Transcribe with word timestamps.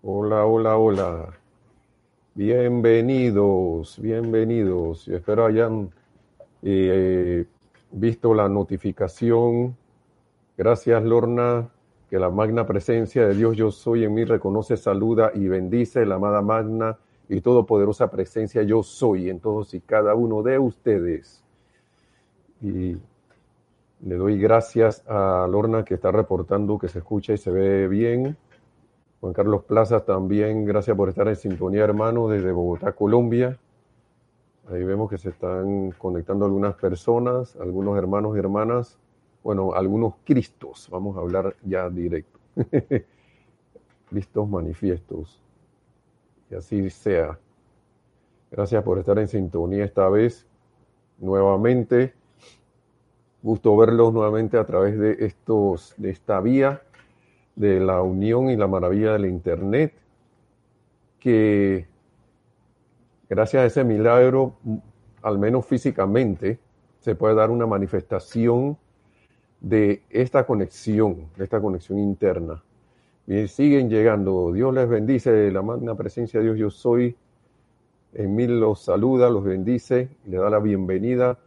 Hola, 0.00 0.46
hola, 0.46 0.76
hola. 0.78 1.28
Bienvenidos, 2.36 3.98
bienvenidos. 4.00 5.06
Yo 5.06 5.16
espero 5.16 5.44
hayan 5.44 5.90
eh, 6.62 7.44
visto 7.90 8.32
la 8.32 8.48
notificación. 8.48 9.76
Gracias, 10.56 11.02
Lorna, 11.02 11.68
que 12.08 12.20
la 12.20 12.30
magna 12.30 12.64
presencia 12.64 13.26
de 13.26 13.34
Dios 13.34 13.56
yo 13.56 13.72
soy 13.72 14.04
en 14.04 14.14
mí 14.14 14.24
reconoce, 14.24 14.76
saluda 14.76 15.32
y 15.34 15.48
bendice 15.48 16.06
la 16.06 16.14
amada 16.14 16.42
magna 16.42 16.96
y 17.28 17.40
todopoderosa 17.40 18.08
presencia 18.08 18.62
yo 18.62 18.84
soy 18.84 19.28
en 19.28 19.40
todos 19.40 19.74
y 19.74 19.80
cada 19.80 20.14
uno 20.14 20.44
de 20.44 20.60
ustedes. 20.60 21.42
Y 22.62 22.96
le 24.06 24.14
doy 24.14 24.38
gracias 24.38 25.02
a 25.08 25.48
Lorna 25.50 25.84
que 25.84 25.94
está 25.94 26.12
reportando 26.12 26.78
que 26.78 26.86
se 26.86 27.00
escucha 27.00 27.32
y 27.32 27.38
se 27.38 27.50
ve 27.50 27.88
bien. 27.88 28.36
Juan 29.20 29.32
Carlos 29.32 29.64
Plaza 29.64 30.04
también, 30.04 30.64
gracias 30.64 30.96
por 30.96 31.08
estar 31.08 31.26
en 31.26 31.34
sintonía, 31.34 31.82
hermano, 31.82 32.28
desde 32.28 32.52
Bogotá, 32.52 32.92
Colombia. 32.92 33.58
Ahí 34.70 34.84
vemos 34.84 35.10
que 35.10 35.18
se 35.18 35.30
están 35.30 35.90
conectando 35.92 36.44
algunas 36.44 36.76
personas, 36.76 37.56
algunos 37.56 37.98
hermanos 37.98 38.36
y 38.36 38.38
hermanas, 38.38 38.96
bueno, 39.42 39.72
algunos 39.74 40.14
cristos, 40.24 40.88
vamos 40.90 41.16
a 41.16 41.20
hablar 41.20 41.56
ya 41.64 41.90
directo. 41.90 42.38
Cristos 44.08 44.48
manifiestos. 44.48 45.42
Y 46.50 46.54
así 46.54 46.88
sea. 46.88 47.38
Gracias 48.52 48.82
por 48.84 48.98
estar 48.98 49.18
en 49.18 49.26
sintonía 49.26 49.84
esta 49.84 50.08
vez, 50.08 50.46
nuevamente. 51.18 52.14
Gusto 53.42 53.76
verlos 53.76 54.12
nuevamente 54.12 54.58
a 54.58 54.64
través 54.64 54.98
de 54.98 55.16
estos, 55.26 55.94
de 55.96 56.10
esta 56.10 56.40
vía 56.40 56.82
de 57.58 57.80
la 57.80 58.02
unión 58.02 58.50
y 58.50 58.56
la 58.56 58.68
maravilla 58.68 59.14
del 59.14 59.26
Internet, 59.26 59.92
que 61.18 61.86
gracias 63.28 63.62
a 63.62 63.66
ese 63.66 63.82
milagro, 63.82 64.54
al 65.22 65.38
menos 65.38 65.66
físicamente, 65.66 66.60
se 67.00 67.16
puede 67.16 67.34
dar 67.34 67.50
una 67.50 67.66
manifestación 67.66 68.78
de 69.60 70.02
esta 70.08 70.46
conexión, 70.46 71.26
de 71.36 71.44
esta 71.44 71.60
conexión 71.60 71.98
interna. 71.98 72.62
Y 73.26 73.48
siguen 73.48 73.90
llegando. 73.90 74.52
Dios 74.52 74.72
les 74.72 74.88
bendice, 74.88 75.50
la 75.50 75.60
magna 75.60 75.96
presencia 75.96 76.38
de 76.38 76.46
Dios 76.46 76.58
yo 76.58 76.70
soy. 76.70 77.16
En 78.14 78.36
mí 78.36 78.46
los 78.46 78.82
saluda, 78.82 79.28
los 79.30 79.42
bendice, 79.42 80.08
le 80.26 80.36
da 80.36 80.48
la 80.48 80.60
bienvenida. 80.60 81.38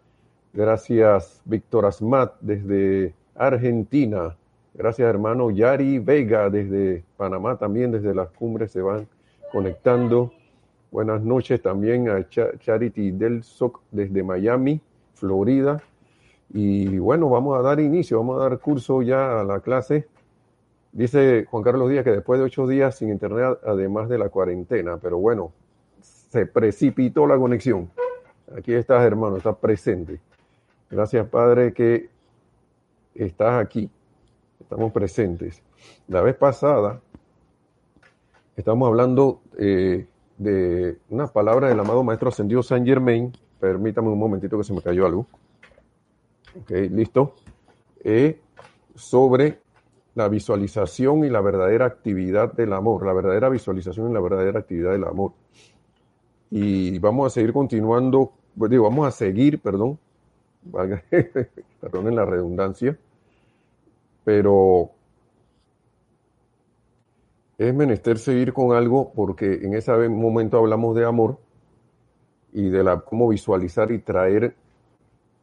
Gracias, 0.53 1.41
Víctor 1.45 1.85
Asmat, 1.85 2.33
desde 2.41 3.15
Argentina. 3.33 4.35
Gracias, 4.81 5.07
hermano 5.07 5.51
Yari 5.51 5.99
Vega 5.99 6.49
desde 6.49 7.03
Panamá, 7.15 7.55
también 7.55 7.91
desde 7.91 8.15
las 8.15 8.31
cumbres 8.31 8.71
se 8.71 8.81
van 8.81 9.07
conectando. 9.51 10.33
Buenas 10.89 11.21
noches 11.21 11.61
también 11.61 12.09
a 12.09 12.27
Charity 12.27 13.11
Del 13.11 13.43
Soc 13.43 13.81
desde 13.91 14.23
Miami, 14.23 14.81
Florida. 15.13 15.83
Y 16.49 16.97
bueno, 16.97 17.29
vamos 17.29 17.59
a 17.59 17.61
dar 17.61 17.79
inicio, 17.79 18.17
vamos 18.17 18.39
a 18.39 18.49
dar 18.49 18.57
curso 18.57 19.03
ya 19.03 19.41
a 19.41 19.43
la 19.43 19.59
clase. 19.59 20.07
Dice 20.91 21.45
Juan 21.45 21.61
Carlos 21.61 21.87
Díaz 21.87 22.03
que 22.03 22.13
después 22.13 22.39
de 22.39 22.47
ocho 22.47 22.65
días 22.65 22.97
sin 22.97 23.09
internet, 23.09 23.59
además 23.63 24.09
de 24.09 24.17
la 24.17 24.29
cuarentena, 24.29 24.97
pero 24.97 25.19
bueno, 25.19 25.51
se 26.01 26.47
precipitó 26.47 27.27
la 27.27 27.37
conexión. 27.37 27.91
Aquí 28.57 28.73
estás, 28.73 29.05
hermano, 29.05 29.37
estás 29.37 29.57
presente. 29.57 30.19
Gracias, 30.89 31.27
Padre, 31.27 31.71
que 31.71 32.09
estás 33.13 33.63
aquí 33.63 33.91
estamos 34.61 34.91
presentes. 34.91 35.61
La 36.07 36.21
vez 36.21 36.35
pasada 36.35 37.01
estamos 38.55 38.87
hablando 38.87 39.41
eh, 39.57 40.07
de 40.37 40.97
unas 41.09 41.31
palabras 41.31 41.69
del 41.69 41.79
amado 41.79 42.03
Maestro 42.03 42.29
Ascendido 42.29 42.63
Saint 42.63 42.85
Germain. 42.85 43.31
Permítame 43.59 44.09
un 44.09 44.19
momentito 44.19 44.57
que 44.57 44.63
se 44.63 44.73
me 44.73 44.81
cayó 44.81 45.05
algo. 45.05 45.27
Ok, 46.59 46.71
listo. 46.91 47.35
Eh, 48.03 48.39
sobre 48.95 49.59
la 50.15 50.27
visualización 50.27 51.23
y 51.23 51.29
la 51.29 51.41
verdadera 51.41 51.85
actividad 51.85 52.53
del 52.53 52.73
amor, 52.73 53.05
la 53.05 53.13
verdadera 53.13 53.49
visualización 53.49 54.11
y 54.11 54.13
la 54.13 54.19
verdadera 54.19 54.59
actividad 54.59 54.91
del 54.91 55.05
amor. 55.05 55.31
Y 56.49 56.99
vamos 56.99 57.27
a 57.27 57.29
seguir 57.29 57.53
continuando, 57.53 58.33
digo, 58.55 58.83
vamos 58.83 59.07
a 59.07 59.11
seguir, 59.11 59.59
perdón, 59.59 59.97
perdón 61.79 62.07
en 62.07 62.15
la 62.15 62.25
redundancia, 62.25 62.97
pero 64.23 64.91
es 67.57 67.73
menester 67.73 68.17
seguir 68.17 68.53
con 68.53 68.75
algo 68.75 69.11
porque 69.13 69.53
en 69.63 69.75
ese 69.75 69.91
momento 70.09 70.57
hablamos 70.57 70.95
de 70.95 71.05
amor 71.05 71.37
y 72.53 72.69
de 72.69 72.83
la, 72.83 73.01
cómo 73.01 73.29
visualizar 73.29 73.91
y 73.91 73.99
traer 73.99 74.55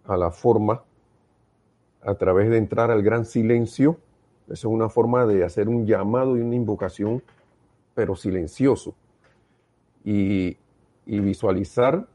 a 0.05 0.17
la 0.17 0.31
forma 0.31 0.83
a 2.03 2.15
través 2.15 2.51
de 2.51 2.59
entrar 2.59 2.91
al 2.91 3.03
gran 3.03 3.25
silencio. 3.25 3.99
Esa 4.47 4.53
es 4.53 4.65
una 4.65 4.89
forma 4.89 5.27
de 5.27 5.45
hacer 5.45 5.69
un 5.69 5.87
llamado 5.87 6.37
y 6.37 6.41
una 6.41 6.55
invocación, 6.55 7.23
pero 7.95 8.17
silencioso. 8.17 8.95
Y, 10.05 10.57
y 11.07 11.21
visualizar 11.21 12.07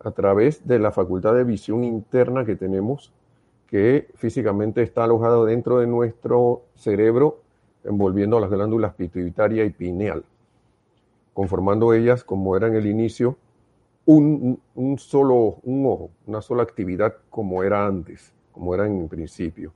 a 0.00 0.10
través 0.10 0.66
de 0.66 0.78
la 0.78 0.92
facultad 0.92 1.34
de 1.34 1.44
visión 1.44 1.84
interna 1.84 2.44
que 2.44 2.56
tenemos 2.56 3.12
que 3.68 4.08
físicamente 4.14 4.82
está 4.82 5.04
alojado 5.04 5.44
dentro 5.44 5.78
de 5.78 5.86
nuestro 5.86 6.62
cerebro, 6.74 7.40
envolviendo 7.84 8.40
las 8.40 8.50
glándulas 8.50 8.94
pituitaria 8.94 9.64
y 9.64 9.70
pineal, 9.70 10.24
conformando 11.32 11.92
ellas, 11.92 12.24
como 12.24 12.56
era 12.56 12.68
en 12.68 12.76
el 12.76 12.86
inicio, 12.86 13.36
un, 14.06 14.60
solo 14.98 15.58
un 15.62 15.86
ojo, 15.86 16.10
una 16.26 16.42
sola 16.42 16.62
actividad 16.62 17.14
como 17.30 17.62
era 17.62 17.86
antes, 17.86 18.32
como 18.52 18.74
era 18.74 18.86
en 18.86 19.08
principio. 19.08 19.72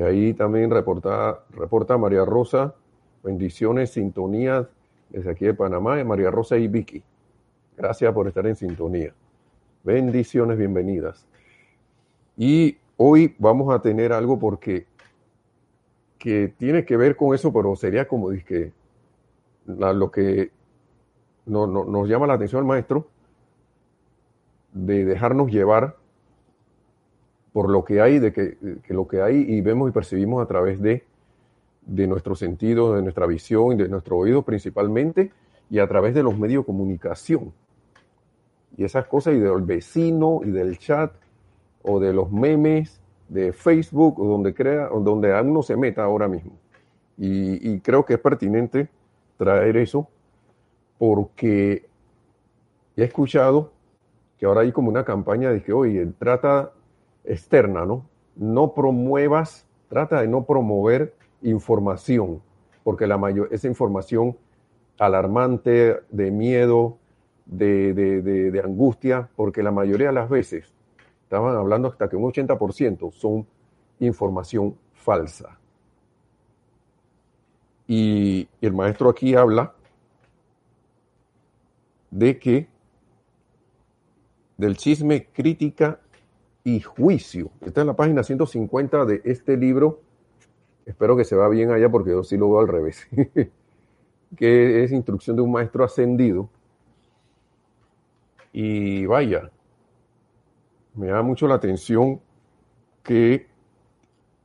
Ahí 0.00 0.34
también 0.34 0.70
reporta, 0.70 1.40
reporta 1.50 1.96
María 1.96 2.24
Rosa, 2.24 2.74
bendiciones, 3.22 3.90
sintonía 3.90 4.68
desde 5.08 5.30
aquí 5.30 5.44
de 5.44 5.54
Panamá, 5.54 5.96
de 5.96 6.04
María 6.04 6.30
Rosa 6.30 6.56
y 6.56 6.68
Vicky. 6.68 7.02
Gracias 7.76 8.12
por 8.12 8.28
estar 8.28 8.46
en 8.46 8.56
sintonía. 8.56 9.12
Bendiciones, 9.82 10.58
bienvenidas. 10.58 11.26
Y 12.36 12.76
Hoy 12.96 13.34
vamos 13.38 13.74
a 13.74 13.80
tener 13.80 14.12
algo 14.12 14.38
porque 14.38 14.86
que 16.18 16.54
tiene 16.56 16.84
que 16.84 16.96
ver 16.96 17.16
con 17.16 17.34
eso, 17.34 17.52
pero 17.52 17.74
sería 17.76 18.08
como 18.08 18.30
que 18.30 18.72
lo 19.66 20.10
que 20.10 20.50
nos 21.46 22.08
llama 22.08 22.26
la 22.26 22.34
atención 22.34 22.60
al 22.60 22.66
maestro 22.66 23.08
de 24.72 25.04
dejarnos 25.04 25.50
llevar 25.50 25.96
por 27.52 27.70
lo 27.70 27.84
que 27.84 28.00
hay, 28.00 28.18
de 28.18 28.32
que, 28.32 28.56
lo 28.88 29.06
que 29.06 29.22
hay 29.22 29.36
y 29.36 29.60
vemos 29.60 29.88
y 29.88 29.92
percibimos 29.92 30.42
a 30.42 30.46
través 30.46 30.80
de, 30.80 31.04
de 31.82 32.06
nuestro 32.06 32.34
sentido, 32.34 32.94
de 32.94 33.02
nuestra 33.02 33.26
visión 33.26 33.72
y 33.72 33.76
de 33.76 33.88
nuestro 33.88 34.16
oído 34.16 34.42
principalmente, 34.42 35.30
y 35.70 35.78
a 35.78 35.86
través 35.86 36.14
de 36.14 36.22
los 36.22 36.38
medios 36.38 36.62
de 36.62 36.66
comunicación. 36.66 37.52
Y 38.76 38.84
esas 38.84 39.06
cosas, 39.06 39.34
y 39.34 39.38
del 39.38 39.62
vecino, 39.62 40.40
y 40.42 40.50
del 40.50 40.78
chat, 40.78 41.12
o 41.84 42.00
de 42.00 42.12
los 42.12 42.32
memes 42.32 43.00
de 43.28 43.52
Facebook 43.52 44.18
o 44.18 44.26
donde 44.26 44.54
crea 44.54 44.88
o 44.90 45.00
donde 45.00 45.32
uno 45.40 45.62
se 45.62 45.76
meta 45.76 46.02
ahora 46.02 46.26
mismo. 46.26 46.52
Y, 47.16 47.78
creo 47.80 48.04
que 48.04 48.14
es 48.14 48.20
pertinente 48.20 48.88
traer 49.36 49.76
eso 49.76 50.08
porque 50.98 51.86
he 52.96 53.04
escuchado 53.04 53.70
que 54.36 54.46
ahora 54.46 54.62
hay 54.62 54.72
como 54.72 54.88
una 54.88 55.04
campaña 55.04 55.50
de 55.50 55.62
que, 55.62 55.72
oye, 55.72 56.06
trata 56.18 56.72
externa, 57.22 57.84
¿no? 57.84 58.04
No 58.34 58.74
promuevas, 58.74 59.64
trata 59.88 60.22
de 60.22 60.28
no 60.28 60.44
promover 60.44 61.14
información, 61.42 62.42
porque 62.82 63.06
la 63.06 63.16
mayor, 63.16 63.48
esa 63.52 63.68
información 63.68 64.36
alarmante, 64.98 66.00
de 66.10 66.30
miedo, 66.32 66.98
de, 67.46 67.94
de 67.94 68.60
angustia, 68.60 69.28
porque 69.36 69.62
la 69.62 69.70
mayoría 69.70 70.08
de 70.08 70.14
las 70.14 70.28
veces 70.28 70.73
estaban 71.34 71.56
hablando 71.56 71.88
hasta 71.88 72.08
que 72.08 72.14
un 72.14 72.30
80% 72.30 73.10
son 73.12 73.44
información 73.98 74.76
falsa. 74.92 75.58
Y 77.88 78.48
el 78.60 78.72
maestro 78.72 79.10
aquí 79.10 79.34
habla 79.34 79.74
de 82.12 82.38
que 82.38 82.68
del 84.56 84.76
chisme, 84.76 85.26
crítica 85.32 85.98
y 86.62 86.80
juicio. 86.80 87.50
Esta 87.60 87.80
es 87.80 87.86
la 87.88 87.96
página 87.96 88.22
150 88.22 89.04
de 89.04 89.20
este 89.24 89.56
libro. 89.56 90.00
Espero 90.86 91.16
que 91.16 91.24
se 91.24 91.34
va 91.34 91.48
bien 91.48 91.72
allá 91.72 91.90
porque 91.90 92.10
yo 92.10 92.22
sí 92.22 92.36
lo 92.36 92.48
veo 92.48 92.60
al 92.60 92.68
revés. 92.68 93.08
que 94.36 94.84
es 94.84 94.92
instrucción 94.92 95.34
de 95.34 95.42
un 95.42 95.50
maestro 95.50 95.82
ascendido. 95.82 96.48
Y 98.52 99.04
vaya, 99.06 99.50
me 100.94 101.08
da 101.08 101.22
mucho 101.22 101.46
la 101.46 101.54
atención 101.56 102.20
que, 103.02 103.46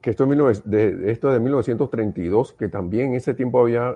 esto, 0.02 0.50
es 0.50 0.70
de, 0.70 1.12
esto 1.12 1.32
de 1.32 1.40
1932, 1.40 2.54
que 2.54 2.68
también 2.68 3.10
en 3.10 3.16
ese 3.16 3.34
tiempo 3.34 3.60
había 3.62 3.96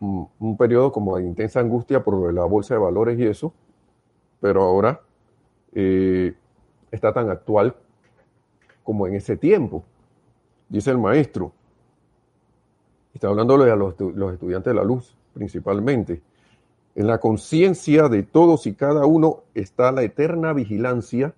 un 0.00 0.56
periodo 0.56 0.90
como 0.90 1.16
de 1.16 1.22
intensa 1.22 1.60
angustia 1.60 2.02
por 2.02 2.34
la 2.34 2.44
bolsa 2.44 2.74
de 2.74 2.80
valores 2.80 3.18
y 3.18 3.24
eso, 3.24 3.52
pero 4.40 4.62
ahora 4.62 5.00
eh, 5.72 6.34
está 6.90 7.12
tan 7.12 7.30
actual 7.30 7.76
como 8.82 9.06
en 9.06 9.14
ese 9.14 9.36
tiempo. 9.36 9.84
Dice 10.68 10.90
el 10.90 10.98
maestro, 10.98 11.52
está 13.14 13.28
hablándole 13.28 13.70
a 13.70 13.76
los, 13.76 13.94
los 14.00 14.32
estudiantes 14.32 14.72
de 14.72 14.74
la 14.74 14.84
luz 14.84 15.16
principalmente. 15.32 16.20
En 16.94 17.06
la 17.06 17.18
conciencia 17.18 18.08
de 18.08 18.22
todos 18.22 18.66
y 18.66 18.74
cada 18.74 19.06
uno 19.06 19.44
está 19.54 19.92
la 19.92 20.02
eterna 20.02 20.52
vigilancia 20.52 21.34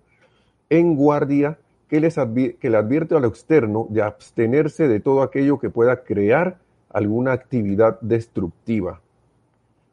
en 0.69 0.97
guardia 0.97 1.59
que, 1.89 2.01
les 2.01 2.17
que 2.17 2.71
le 2.71 2.77
advierte 2.77 3.15
a 3.15 3.21
lo 3.21 3.29
externo 3.29 3.87
de 3.91 4.03
abstenerse 4.03 4.89
de 4.89 5.01
todo 5.01 5.23
aquello 5.23 5.59
que 5.59 5.71
pueda 5.71 6.03
crear 6.03 6.59
alguna 6.91 7.33
actividad 7.33 8.01
destructiva. 8.01 9.01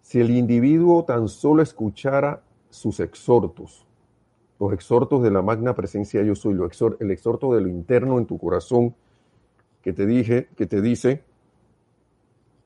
Si 0.02 0.20
el 0.20 0.32
individuo 0.32 1.04
tan 1.04 1.28
solo 1.28 1.62
escuchara 1.62 2.42
sus 2.70 3.00
exhortos, 3.00 3.86
los 4.60 4.74
exhortos 4.74 5.24
de 5.24 5.32
la 5.32 5.42
magna 5.42 5.76
presencia 5.76 6.24
yo 6.24 6.36
soy, 6.36 6.60
el 7.00 7.12
exhorto 7.12 7.54
de 7.54 7.62
lo 7.62 7.68
interno 7.68 8.18
en 8.18 8.26
tu 8.26 8.38
corazón 8.38 8.96
que 9.82 9.94
te 9.94 10.06
dije, 10.06 10.50
que 10.56 10.66
te 10.66 10.82
dice 10.82 11.24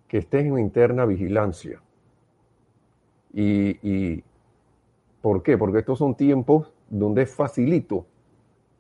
que 0.08 0.20
estés 0.20 0.46
en 0.46 0.60
interna 0.60 1.06
vigilancia. 1.06 1.82
Y, 3.38 4.24
¿por 5.22 5.44
qué? 5.44 5.58
Porque 5.58 5.80
estos 5.80 6.00
son 6.00 6.16
tiempos 6.16 6.72
donde 6.90 7.24
es 7.24 7.36
facilito 7.36 8.06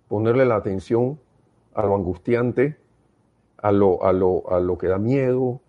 ponerle 0.07 0.45
la 0.45 0.55
atención 0.55 1.19
a 1.73 1.85
lo 1.85 1.93
angustiante, 1.93 2.77
a 3.57 3.73
lo, 3.73 4.01
a 4.05 4.13
lo, 4.13 4.49
a 4.49 4.61
lo 4.61 4.77
que 4.77 4.87
da 4.87 4.97
miedo, 4.97 5.59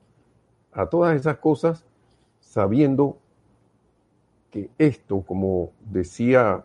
a 0.72 0.86
todas 0.86 1.16
esas 1.16 1.38
cosas, 1.38 1.84
sabiendo 2.38 3.16
que 4.52 4.70
esto, 4.78 5.22
como 5.22 5.70
decía, 5.80 6.64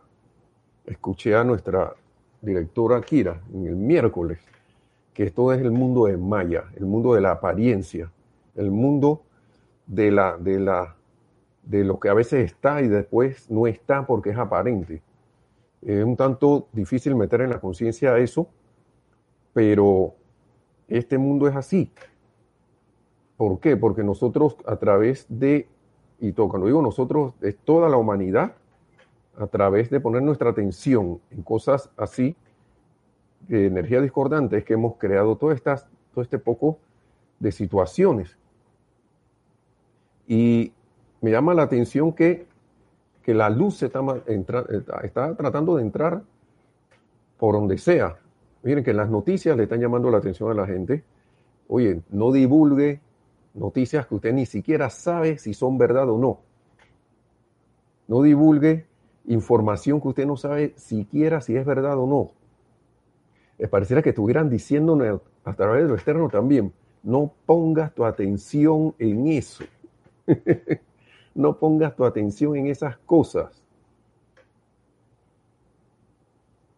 escuché 0.85 1.35
a 1.35 1.43
nuestra 1.43 1.95
directora 2.41 3.01
Kira 3.01 3.41
en 3.51 3.65
el 3.65 3.75
miércoles, 3.75 4.39
que 5.15 5.23
esto 5.23 5.51
es 5.53 5.61
el 5.61 5.71
mundo 5.71 6.05
de 6.05 6.17
Maya, 6.17 6.65
el 6.75 6.85
mundo 6.85 7.15
de 7.15 7.21
la 7.21 7.31
apariencia, 7.31 8.11
el 8.55 8.69
mundo 8.69 9.23
de 9.87 10.11
la, 10.11 10.37
de 10.37 10.59
la, 10.59 10.95
de 11.71 11.85
lo 11.85 12.01
que 12.01 12.09
a 12.09 12.13
veces 12.13 12.51
está 12.51 12.81
y 12.81 12.89
después 12.89 13.49
no 13.49 13.65
está 13.65 14.05
porque 14.05 14.31
es 14.31 14.37
aparente. 14.37 15.01
Es 15.81 16.03
un 16.03 16.17
tanto 16.17 16.67
difícil 16.73 17.15
meter 17.15 17.39
en 17.39 17.49
la 17.49 17.61
conciencia 17.61 18.17
eso, 18.17 18.49
pero 19.53 20.13
este 20.89 21.17
mundo 21.17 21.47
es 21.47 21.55
así. 21.55 21.89
¿Por 23.37 23.61
qué? 23.61 23.77
Porque 23.77 24.03
nosotros 24.03 24.57
a 24.65 24.75
través 24.75 25.25
de, 25.29 25.69
y 26.19 26.33
todo, 26.33 26.49
cuando 26.49 26.67
digo 26.67 26.81
nosotros, 26.81 27.33
es 27.41 27.57
toda 27.59 27.87
la 27.87 27.95
humanidad, 27.95 28.53
a 29.37 29.47
través 29.47 29.89
de 29.89 30.01
poner 30.01 30.23
nuestra 30.23 30.49
atención 30.49 31.21
en 31.31 31.41
cosas 31.41 31.89
así, 31.95 32.35
de 33.47 33.67
energía 33.67 34.01
discordante, 34.01 34.57
es 34.57 34.65
que 34.65 34.73
hemos 34.73 34.97
creado 34.97 35.37
todas 35.37 35.55
estas, 35.55 35.87
todo 36.13 36.21
este 36.21 36.37
poco 36.37 36.79
de 37.39 37.53
situaciones. 37.53 38.37
Y 40.27 40.73
me 41.21 41.31
llama 41.31 41.53
la 41.53 41.63
atención 41.63 42.13
que 42.13 42.45
que 43.21 43.33
la 43.33 43.49
luz 43.49 43.81
está, 43.83 44.01
está 45.03 45.35
tratando 45.35 45.75
de 45.75 45.83
entrar 45.83 46.21
por 47.37 47.55
donde 47.55 47.77
sea. 47.77 48.17
Miren 48.63 48.83
que 48.83 48.93
las 48.93 49.09
noticias 49.09 49.55
le 49.55 49.63
están 49.63 49.79
llamando 49.79 50.09
la 50.09 50.17
atención 50.17 50.51
a 50.51 50.53
la 50.53 50.67
gente. 50.67 51.03
Oye, 51.67 52.01
no 52.09 52.31
divulgue 52.31 52.99
noticias 53.53 54.05
que 54.07 54.15
usted 54.15 54.33
ni 54.33 54.45
siquiera 54.45 54.89
sabe 54.89 55.37
si 55.37 55.53
son 55.53 55.77
verdad 55.77 56.09
o 56.09 56.17
no. 56.17 56.39
No 58.07 58.21
divulgue 58.21 58.85
información 59.25 60.01
que 60.01 60.07
usted 60.09 60.25
no 60.25 60.35
sabe 60.35 60.73
siquiera 60.75 61.41
si 61.41 61.55
es 61.55 61.65
verdad 61.65 61.97
o 61.97 62.07
no. 62.07 62.31
Les 63.57 63.69
pareciera 63.69 64.01
que 64.01 64.09
estuvieran 64.09 64.49
diciéndonos 64.49 65.21
a 65.43 65.53
través 65.53 65.83
de 65.83 65.89
lo 65.89 65.95
externo 65.95 66.27
también. 66.29 66.73
No 67.03 67.31
pongas 67.45 67.93
tu 67.93 68.03
atención 68.05 68.95
en 68.99 69.27
eso. 69.27 69.63
no 71.33 71.57
pongas 71.57 71.95
tu 71.95 72.05
atención 72.05 72.55
en 72.55 72.67
esas 72.67 72.97
cosas. 72.97 73.61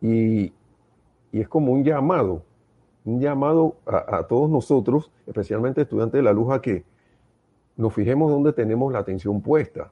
Y, 0.01 0.53
es 1.31 1.47
como 1.47 1.71
un 1.71 1.83
llamado, 1.83 2.43
un 3.05 3.19
llamado 3.19 3.77
a, 3.87 4.23
todos 4.27 4.49
nosotros, 4.49 5.11
especialmente 5.25 5.81
estudiantes 5.81 6.19
de 6.19 6.23
la 6.23 6.33
luz, 6.33 6.51
a 6.51 6.61
que 6.61 6.83
nos 7.75 7.93
fijemos 7.93 8.29
dónde 8.29 8.53
tenemos 8.53 8.93
la 8.93 8.99
atención 8.99 9.41
puesta. 9.41 9.91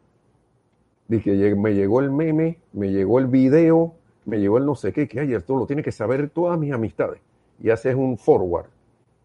Dije, 1.07 1.55
me 1.55 1.73
llegó 1.73 1.99
el 1.99 2.11
meme, 2.11 2.59
me 2.73 2.91
llegó 2.91 3.17
el 3.17 3.25
video, 3.25 3.95
me 4.25 4.39
llegó 4.39 4.59
el 4.59 4.65
no 4.65 4.75
sé 4.75 4.93
qué, 4.93 5.07
que 5.07 5.19
ayer 5.19 5.37
esto 5.37 5.55
lo 5.55 5.65
tiene 5.65 5.81
que 5.81 5.91
saber 5.91 6.29
todas 6.29 6.59
mis 6.59 6.71
amistades. 6.71 7.21
Y 7.59 7.71
haces 7.71 7.95
un 7.95 8.17
forward. 8.17 8.67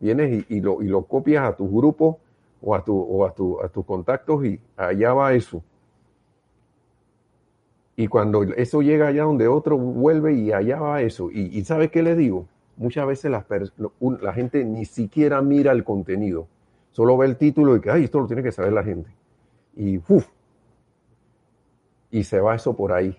Vienes 0.00 0.46
y, 0.48 0.60
lo, 0.60 0.82
y 0.82 0.86
lo 0.86 1.02
copias 1.02 1.44
a 1.44 1.56
tus 1.56 1.70
grupos 1.70 2.16
o 2.68 2.74
a, 2.74 2.82
tu, 2.82 2.98
o 2.98 3.24
a, 3.24 3.32
tu, 3.32 3.60
a 3.60 3.68
tus 3.68 3.86
contactos 3.86 4.44
y 4.44 4.60
allá 4.76 5.14
va 5.14 5.32
eso. 5.34 5.62
Y 7.94 8.08
cuando 8.08 8.42
eso 8.42 8.82
llega 8.82 9.06
allá 9.06 9.22
donde 9.22 9.46
otro 9.46 9.78
vuelve 9.78 10.34
y 10.34 10.50
allá 10.50 10.80
va 10.80 11.00
eso. 11.00 11.30
Y, 11.30 11.56
y 11.56 11.64
¿sabes 11.64 11.92
qué 11.92 12.02
le 12.02 12.16
digo? 12.16 12.48
Muchas 12.76 13.06
veces 13.06 13.30
la, 13.30 14.32
gente 14.34 14.64
ni 14.64 14.84
siquiera 14.84 15.40
mira 15.42 15.70
el 15.70 15.84
contenido. 15.84 16.48
Solo 16.90 17.16
ve 17.16 17.26
el 17.26 17.36
título 17.36 17.76
y 17.76 17.80
que, 17.80 17.88
ay, 17.92 18.04
esto 18.04 18.18
lo 18.18 18.26
tiene 18.26 18.42
que 18.42 18.50
saber 18.50 18.72
la 18.72 18.82
gente. 18.82 19.10
Y, 19.76 19.98
uf, 19.98 20.26
y 22.10 22.24
se 22.24 22.40
va 22.40 22.56
eso 22.56 22.74
por 22.74 22.92
ahí. 22.92 23.16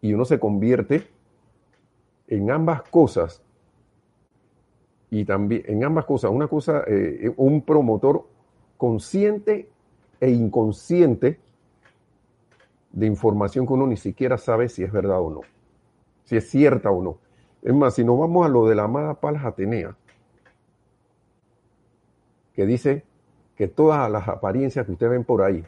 Y 0.00 0.12
uno 0.12 0.24
se 0.24 0.40
convierte 0.40 1.06
en 2.26 2.50
ambas 2.50 2.82
cosas 2.82 3.44
y 5.10 5.24
también 5.24 5.62
en 5.66 5.84
ambas 5.84 6.04
cosas, 6.04 6.30
una 6.30 6.48
cosa, 6.48 6.84
eh, 6.86 7.32
un 7.36 7.62
promotor 7.62 8.26
consciente 8.76 9.68
e 10.20 10.30
inconsciente 10.30 11.38
de 12.92 13.06
información 13.06 13.66
que 13.66 13.72
uno 13.72 13.86
ni 13.86 13.96
siquiera 13.96 14.38
sabe 14.38 14.68
si 14.68 14.82
es 14.82 14.92
verdad 14.92 15.20
o 15.20 15.30
no, 15.30 15.40
si 16.24 16.36
es 16.36 16.48
cierta 16.48 16.90
o 16.90 17.02
no. 17.02 17.18
Es 17.62 17.74
más, 17.74 17.94
si 17.94 18.04
nos 18.04 18.18
vamos 18.18 18.46
a 18.46 18.48
lo 18.48 18.66
de 18.66 18.74
la 18.74 18.84
amada 18.84 19.14
Palas 19.14 19.44
Atenea, 19.44 19.96
que 22.54 22.66
dice 22.66 23.04
que 23.56 23.68
todas 23.68 24.10
las 24.10 24.28
apariencias 24.28 24.86
que 24.86 24.92
usted 24.92 25.08
ven 25.08 25.24
por 25.24 25.42
ahí, 25.42 25.64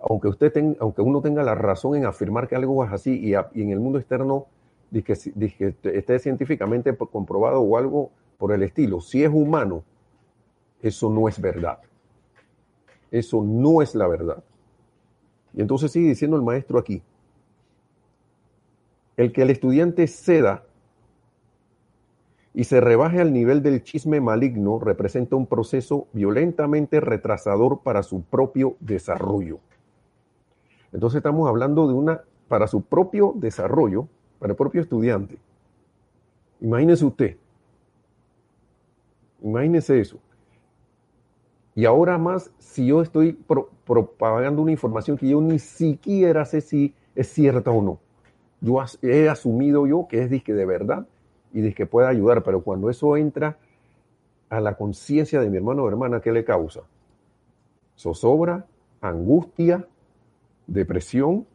aunque, 0.00 0.28
usted 0.28 0.52
tenga, 0.52 0.76
aunque 0.80 1.02
uno 1.02 1.20
tenga 1.20 1.42
la 1.42 1.54
razón 1.54 1.96
en 1.96 2.06
afirmar 2.06 2.48
que 2.48 2.56
algo 2.56 2.84
es 2.84 2.92
así 2.92 3.18
y, 3.18 3.34
en 3.34 3.70
el 3.70 3.80
mundo 3.80 3.98
externo 3.98 4.46
que 4.92 5.12
esté 5.12 6.18
científicamente 6.18 6.96
comprobado 6.96 7.60
o 7.60 7.76
algo 7.76 8.10
por 8.38 8.52
el 8.52 8.62
estilo. 8.62 9.00
Si 9.00 9.22
es 9.22 9.30
humano, 9.30 9.84
eso 10.80 11.10
no 11.10 11.28
es 11.28 11.40
verdad. 11.40 11.80
Eso 13.10 13.42
no 13.42 13.82
es 13.82 13.94
la 13.94 14.06
verdad. 14.06 14.42
Y 15.52 15.60
entonces 15.60 15.90
sigue 15.90 16.08
diciendo 16.08 16.36
el 16.36 16.42
maestro 16.42 16.78
aquí, 16.78 17.02
el 19.16 19.32
que 19.32 19.42
el 19.42 19.50
estudiante 19.50 20.06
ceda 20.06 20.64
y 22.54 22.64
se 22.64 22.80
rebaje 22.80 23.20
al 23.20 23.32
nivel 23.32 23.62
del 23.62 23.82
chisme 23.82 24.20
maligno 24.20 24.78
representa 24.78 25.36
un 25.36 25.46
proceso 25.46 26.06
violentamente 26.12 27.00
retrasador 27.00 27.80
para 27.82 28.02
su 28.02 28.22
propio 28.22 28.76
desarrollo. 28.80 29.58
Entonces 30.92 31.18
estamos 31.18 31.48
hablando 31.48 31.86
de 31.86 31.94
una, 31.94 32.22
para 32.46 32.66
su 32.66 32.82
propio 32.82 33.32
desarrollo, 33.36 34.08
para 34.38 34.52
el 34.52 34.56
propio 34.56 34.80
estudiante. 34.80 35.38
Imagínese 36.60 37.04
usted, 37.04 37.36
Imagínense 39.42 40.00
eso. 40.00 40.18
Y 41.74 41.84
ahora 41.84 42.18
más, 42.18 42.50
si 42.58 42.86
yo 42.86 43.02
estoy 43.02 43.38
propagando 43.84 44.62
una 44.62 44.72
información 44.72 45.16
que 45.16 45.28
yo 45.28 45.40
ni 45.40 45.58
siquiera 45.58 46.44
sé 46.44 46.60
si 46.60 46.94
es 47.14 47.28
cierta 47.28 47.70
o 47.70 47.82
no. 47.82 48.00
Yo 48.60 48.82
he 49.02 49.28
asumido 49.28 49.86
yo 49.86 50.06
que 50.08 50.22
es 50.22 50.30
disque 50.30 50.52
de 50.52 50.66
verdad 50.66 51.06
y 51.52 51.72
que 51.72 51.86
puede 51.86 52.08
ayudar, 52.08 52.42
pero 52.42 52.62
cuando 52.62 52.90
eso 52.90 53.16
entra 53.16 53.58
a 54.48 54.60
la 54.60 54.74
conciencia 54.74 55.40
de 55.40 55.50
mi 55.50 55.56
hermano 55.56 55.84
o 55.84 55.88
hermana, 55.88 56.20
¿qué 56.20 56.32
le 56.32 56.44
causa? 56.44 56.80
Zozobra, 57.96 58.66
angustia, 59.00 59.86
depresión, 60.66 61.46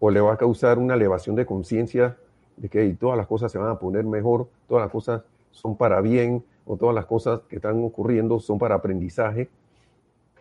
o 0.00 0.10
le 0.10 0.20
va 0.20 0.32
a 0.32 0.36
causar 0.36 0.78
una 0.80 0.94
elevación 0.94 1.36
de 1.36 1.46
conciencia 1.46 2.16
de 2.56 2.68
que 2.68 2.92
todas 2.94 3.16
las 3.16 3.28
cosas 3.28 3.52
se 3.52 3.58
van 3.58 3.70
a 3.70 3.78
poner 3.78 4.04
mejor, 4.04 4.48
todas 4.66 4.82
las 4.82 4.90
cosas 4.90 5.22
son 5.52 5.76
para 5.76 6.00
bien, 6.00 6.44
o 6.66 6.76
todas 6.76 6.94
las 6.94 7.06
cosas 7.06 7.40
que 7.48 7.56
están 7.56 7.82
ocurriendo 7.82 8.38
son 8.40 8.58
para 8.58 8.76
aprendizaje. 8.76 9.48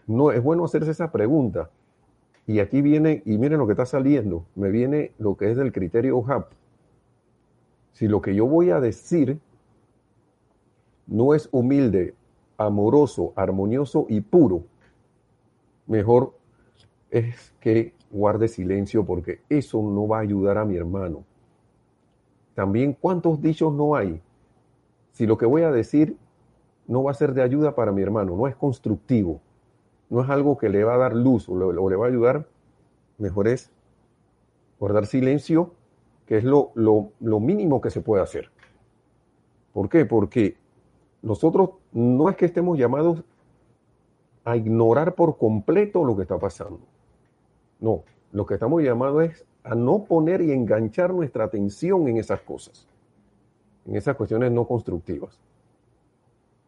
No, 0.07 0.31
es 0.31 0.41
bueno 0.43 0.65
hacerse 0.65 0.91
esa 0.91 1.11
pregunta. 1.11 1.69
Y 2.47 2.59
aquí 2.59 2.81
viene, 2.81 3.21
y 3.25 3.37
miren 3.37 3.59
lo 3.59 3.67
que 3.67 3.73
está 3.73 3.85
saliendo, 3.85 4.45
me 4.55 4.69
viene 4.69 5.11
lo 5.17 5.37
que 5.37 5.51
es 5.51 5.57
del 5.57 5.71
criterio 5.71 6.23
HAP. 6.27 6.51
Si 7.93 8.07
lo 8.07 8.21
que 8.21 8.33
yo 8.35 8.45
voy 8.45 8.71
a 8.71 8.79
decir 8.79 9.39
no 11.07 11.33
es 11.33 11.49
humilde, 11.51 12.15
amoroso, 12.57 13.33
armonioso 13.35 14.05
y 14.09 14.21
puro, 14.21 14.63
mejor 15.87 16.33
es 17.09 17.53
que 17.59 17.93
guarde 18.09 18.47
silencio 18.47 19.05
porque 19.05 19.41
eso 19.49 19.81
no 19.81 20.07
va 20.07 20.17
a 20.17 20.21
ayudar 20.21 20.57
a 20.57 20.65
mi 20.65 20.77
hermano. 20.77 21.23
También, 22.53 22.93
¿cuántos 22.99 23.41
dichos 23.41 23.73
no 23.73 23.95
hay? 23.95 24.21
Si 25.11 25.25
lo 25.25 25.37
que 25.37 25.45
voy 25.45 25.63
a 25.63 25.71
decir 25.71 26.17
no 26.87 27.03
va 27.03 27.11
a 27.11 27.15
ser 27.15 27.33
de 27.33 27.41
ayuda 27.41 27.75
para 27.75 27.91
mi 27.91 28.01
hermano, 28.01 28.35
no 28.35 28.47
es 28.47 28.55
constructivo, 28.55 29.41
no 30.09 30.23
es 30.23 30.29
algo 30.29 30.57
que 30.57 30.69
le 30.69 30.83
va 30.83 30.95
a 30.95 30.97
dar 30.97 31.15
luz 31.15 31.47
o 31.47 31.71
le, 31.71 31.95
va 31.95 32.05
a 32.05 32.09
ayudar, 32.09 32.47
mejor 33.17 33.47
es 33.47 33.71
guardar 34.79 35.05
silencio, 35.05 35.71
que 36.25 36.37
es 36.37 36.43
lo, 36.43 36.71
lo 36.75 37.39
mínimo 37.39 37.81
que 37.81 37.89
se 37.89 38.01
puede 38.01 38.23
hacer. 38.23 38.49
¿Por 39.73 39.89
qué? 39.89 40.05
Porque 40.05 40.57
nosotros 41.21 41.71
no 41.91 42.29
es 42.29 42.35
que 42.35 42.45
estemos 42.45 42.77
llamados 42.77 43.23
a 44.43 44.57
ignorar 44.57 45.15
por 45.15 45.37
completo 45.37 46.03
lo 46.03 46.15
que 46.15 46.23
está 46.23 46.39
pasando. 46.39 46.79
No, 47.79 48.03
lo 48.31 48.45
que 48.45 48.55
estamos 48.55 48.81
llamados 48.81 49.23
es 49.23 49.45
a 49.63 49.75
no 49.75 50.05
poner 50.05 50.41
y 50.41 50.51
enganchar 50.51 51.13
nuestra 51.13 51.45
atención 51.45 52.07
en 52.07 52.17
esas 52.17 52.41
cosas, 52.41 52.87
en 53.85 53.95
esas 53.95 54.15
cuestiones 54.15 54.51
no 54.51 54.65
constructivas. 54.65 55.39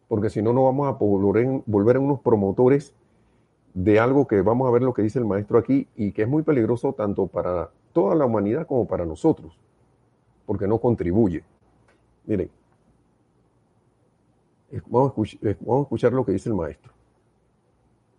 Porque 0.08 0.30
si 0.30 0.42
no, 0.42 0.52
no 0.52 0.64
vamos 0.64 0.88
a 0.88 0.92
volver, 0.92 1.96
a 1.96 2.00
unos 2.00 2.20
promotores 2.20 2.94
de 3.72 3.98
algo 3.98 4.26
que 4.26 4.42
vamos 4.42 4.68
a 4.68 4.70
ver 4.70 4.82
lo 4.82 4.94
que 4.94 5.02
dice 5.02 5.18
el 5.18 5.24
maestro 5.24 5.58
aquí 5.58 5.88
y 5.96 6.12
que 6.12 6.22
es 6.22 6.28
muy 6.28 6.42
peligroso 6.42 6.92
tanto 6.92 7.26
para 7.26 7.70
toda 7.92 8.14
la 8.14 8.26
humanidad 8.26 8.66
como 8.66 8.86
para 8.86 9.04
nosotros, 9.04 9.58
porque 10.46 10.66
no 10.66 10.78
contribuye. 10.78 11.42
Miren, 12.26 12.50
vamos 14.86 15.12
a 15.42 15.50
escuchar 15.50 16.12
lo 16.12 16.24
que 16.24 16.32
dice 16.32 16.48
el 16.48 16.54
maestro. 16.54 16.92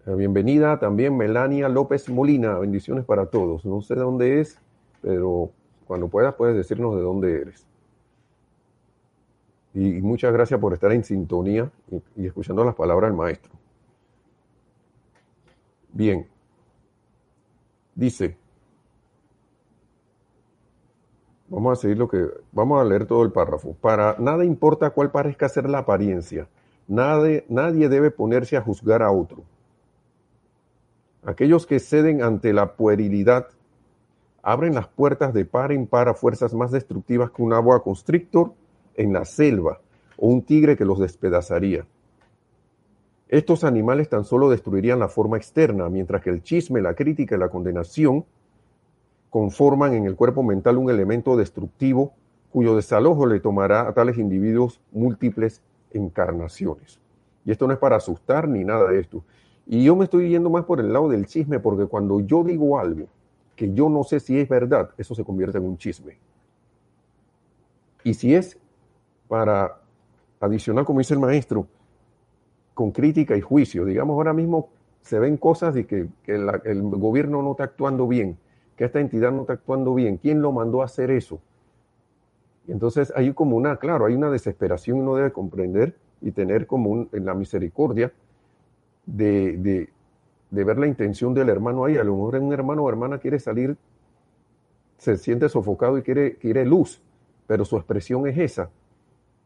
Eh, 0.06 0.14
bienvenida 0.14 0.80
también 0.80 1.18
Melania 1.18 1.68
López 1.68 2.10
Molina. 2.10 2.60
Bendiciones 2.60 3.06
para 3.06 3.26
todos. 3.28 3.66
No 3.66 3.82
sé 3.82 3.96
de 3.96 4.02
dónde 4.02 4.40
es, 4.40 4.60
pero 5.02 5.52
cuando 5.88 6.08
puedas 6.08 6.36
puedes 6.36 6.56
decirnos 6.56 6.96
de 6.96 7.02
dónde 7.02 7.42
eres. 7.42 7.66
Y, 9.76 10.02
muchas 10.02 10.32
gracias 10.32 10.60
por 10.60 10.74
estar 10.74 10.92
en 10.94 11.04
sintonía 11.04 11.70
y, 12.16 12.26
escuchando 12.26 12.64
las 12.64 12.76
palabras 12.76 13.12
del 13.12 13.18
maestro. 13.18 13.52
Bien. 15.92 16.26
Dice, 17.94 18.38
vamos 21.50 21.78
a 21.78 21.82
seguir 21.82 21.98
lo 21.98 22.08
que, 22.08 22.26
vamos 22.52 22.82
a 22.82 22.86
leer 22.86 23.06
todo 23.06 23.24
el 23.24 23.32
párrafo. 23.32 23.74
Para 23.74 24.16
nada 24.18 24.44
importa 24.44 24.90
cuál 24.90 25.12
parezca 25.12 25.50
ser 25.50 25.70
la 25.70 25.80
apariencia. 25.80 26.48
Nadie, 26.88 27.46
nadie 27.50 27.90
debe 27.90 28.12
ponerse 28.12 28.58
a 28.58 28.62
juzgar 28.62 29.02
a 29.02 29.12
otro 29.12 29.44
Aquellos 31.26 31.66
que 31.66 31.80
ceden 31.80 32.22
ante 32.22 32.54
la 32.54 32.76
puerilidad 32.76 33.48
abren 34.44 34.76
las 34.76 34.88
puertas 34.88 35.34
de 35.34 35.44
par 35.44 35.72
en 35.72 35.88
par 35.88 36.08
a 36.08 36.14
fuerzas 36.14 36.54
más 36.54 36.70
destructivas 36.70 37.32
que 37.32 37.42
un 37.42 37.52
agua 37.52 37.82
constrictor 37.82 38.54
en 38.96 39.14
la 39.14 39.26
selva 39.26 39.80
o 40.18 40.28
un 40.28 40.42
tigre 40.44 40.78
que 40.78 40.86
los 40.86 41.00
despedazaría. 41.00 41.86
Estos 43.28 43.64
animales 43.64 44.08
tan 44.10 44.24
solo 44.24 44.50
destruirían 44.50 45.00
la 45.00 45.08
forma 45.08 45.38
externa, 45.38 45.90
mientras 45.90 46.22
que 46.22 46.30
el 46.30 46.44
chisme, 46.44 46.82
la 46.82 46.94
crítica 46.94 47.36
y 47.36 47.40
la 47.40 47.50
condenación 47.50 48.26
conforman 49.30 49.94
en 49.94 50.06
el 50.06 50.16
cuerpo 50.16 50.44
mental 50.44 50.78
un 50.78 50.90
elemento 50.90 51.36
destructivo 51.36 52.14
cuyo 52.52 52.76
desalojo 52.76 53.26
le 53.26 53.40
tomará 53.40 53.88
a 53.88 53.94
tales 53.94 54.18
individuos 54.18 54.80
múltiples 54.92 55.62
encarnaciones. 55.92 57.00
Y 57.44 57.52
esto 57.52 57.68
no 57.68 57.74
es 57.74 57.80
para 57.80 57.98
asustar 57.98 58.48
ni 58.48 58.64
nada 58.64 58.90
de 58.90 59.00
esto. 59.00 59.24
Y 59.66 59.84
yo 59.84 59.96
me 59.96 60.06
estoy 60.06 60.30
yendo 60.30 60.50
más 60.50 60.66
por 60.66 60.80
el 60.80 60.94
lado 60.94 61.10
del 61.10 61.26
chisme, 61.26 61.60
porque 61.60 61.86
cuando 61.86 62.22
yo 62.22 62.44
digo 62.44 62.80
algo 62.80 63.08
que 63.56 63.74
yo 63.74 63.90
no 63.90 64.04
sé 64.04 64.20
si 64.20 64.40
es 64.40 64.48
verdad, 64.48 64.92
eso 64.98 65.16
se 65.16 65.24
convierte 65.24 65.58
en 65.58 65.66
un 65.66 65.78
chisme. 65.78 66.18
Y 68.04 68.14
si 68.14 68.36
es 68.36 68.58
para 69.28 69.78
adicionar, 70.40 70.86
como 70.86 71.00
dice 71.00 71.14
el 71.14 71.20
maestro, 71.20 71.68
con 72.74 72.92
crítica 72.92 73.36
y 73.38 73.42
juicio, 73.42 73.86
digamos 73.86 74.16
ahora 74.16 74.34
mismo 74.34 74.70
se 75.02 75.20
ven 75.20 75.38
cosas 75.38 75.76
de 75.76 75.86
que, 75.86 76.08
el 76.26 76.82
gobierno 76.82 77.42
no 77.44 77.52
está 77.52 77.66
actuando 77.66 78.08
bien, 78.08 78.38
que 78.76 78.86
esta 78.86 79.00
entidad 79.00 79.32
no 79.32 79.42
está 79.42 79.54
actuando 79.54 79.94
bien, 79.94 80.18
¿quién 80.18 80.42
lo 80.42 80.52
mandó 80.52 80.82
a 80.82 80.86
hacer 80.86 81.12
eso? 81.12 81.40
Entonces 82.68 83.14
hay 83.16 83.32
como 83.34 83.56
una, 83.56 83.78
claro, 83.78 84.06
hay 84.06 84.16
una 84.16 84.30
desesperación, 84.30 85.00
uno 85.00 85.16
debe 85.16 85.32
comprender 85.32 85.96
y 86.22 86.32
tener 86.32 86.66
como 86.66 87.08
en 87.12 87.26
la 87.26 87.36
misericordia 87.36 88.12
de, 89.06 89.90
ver 90.50 90.78
la 90.78 90.88
intención 90.88 91.34
del 91.34 91.50
hermano 91.50 91.86
ahí. 91.86 91.98
A 91.98 92.04
lo 92.04 92.16
mejor 92.16 92.38
un 92.38 92.54
hermano 92.54 92.84
o 92.84 92.90
hermana 92.90 93.20
quiere 93.20 93.40
salir, 93.40 93.78
se 94.98 95.18
siente 95.18 95.50
sofocado 95.50 95.98
y 95.98 96.02
quiere, 96.02 96.38
quiere 96.38 96.66
luz, 96.66 97.02
pero 97.46 97.66
su 97.66 97.78
expresión 97.78 98.28
es 98.28 98.38
esa, 98.38 98.70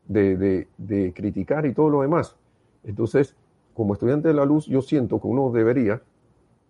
de, 0.09 0.67
de, 0.77 1.13
criticar 1.13 1.65
y 1.65 1.73
todo 1.73 1.89
lo 1.89 2.01
demás. 2.01 2.35
Entonces, 2.83 3.35
como 3.73 3.93
estudiante 3.93 4.27
de 4.27 4.33
la 4.33 4.43
luz, 4.43 4.65
yo 4.65 4.81
siento 4.81 5.21
que 5.21 5.27
uno 5.27 5.51
debería, 5.51 6.01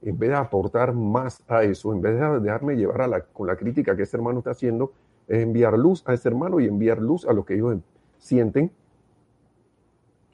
en 0.02 0.20
vez 0.20 0.30
de 0.30 0.36
aportar 0.36 0.94
más 0.94 1.42
a 1.48 1.64
eso, 1.64 1.94
en 1.94 2.02
vez 2.02 2.20
de 2.20 2.40
dejarme 2.42 2.76
llevar 2.76 3.02
a 3.02 3.08
la, 3.08 3.22
con 3.22 3.48
la 3.48 3.56
crítica 3.56 3.96
que 3.96 4.04
ese 4.04 4.18
hermano 4.18 4.40
está 4.40 4.52
haciendo, 4.52 4.92
es 5.28 5.42
enviar 5.42 5.78
luz 5.78 6.04
a 6.06 6.14
ese 6.14 6.28
hermano 6.28 6.60
y 6.60 6.68
enviar 6.68 7.00
luz 7.00 7.26
a 7.26 7.34
lo 7.34 7.46
que 7.46 7.56
ellos 7.56 7.78
sienten 8.18 8.72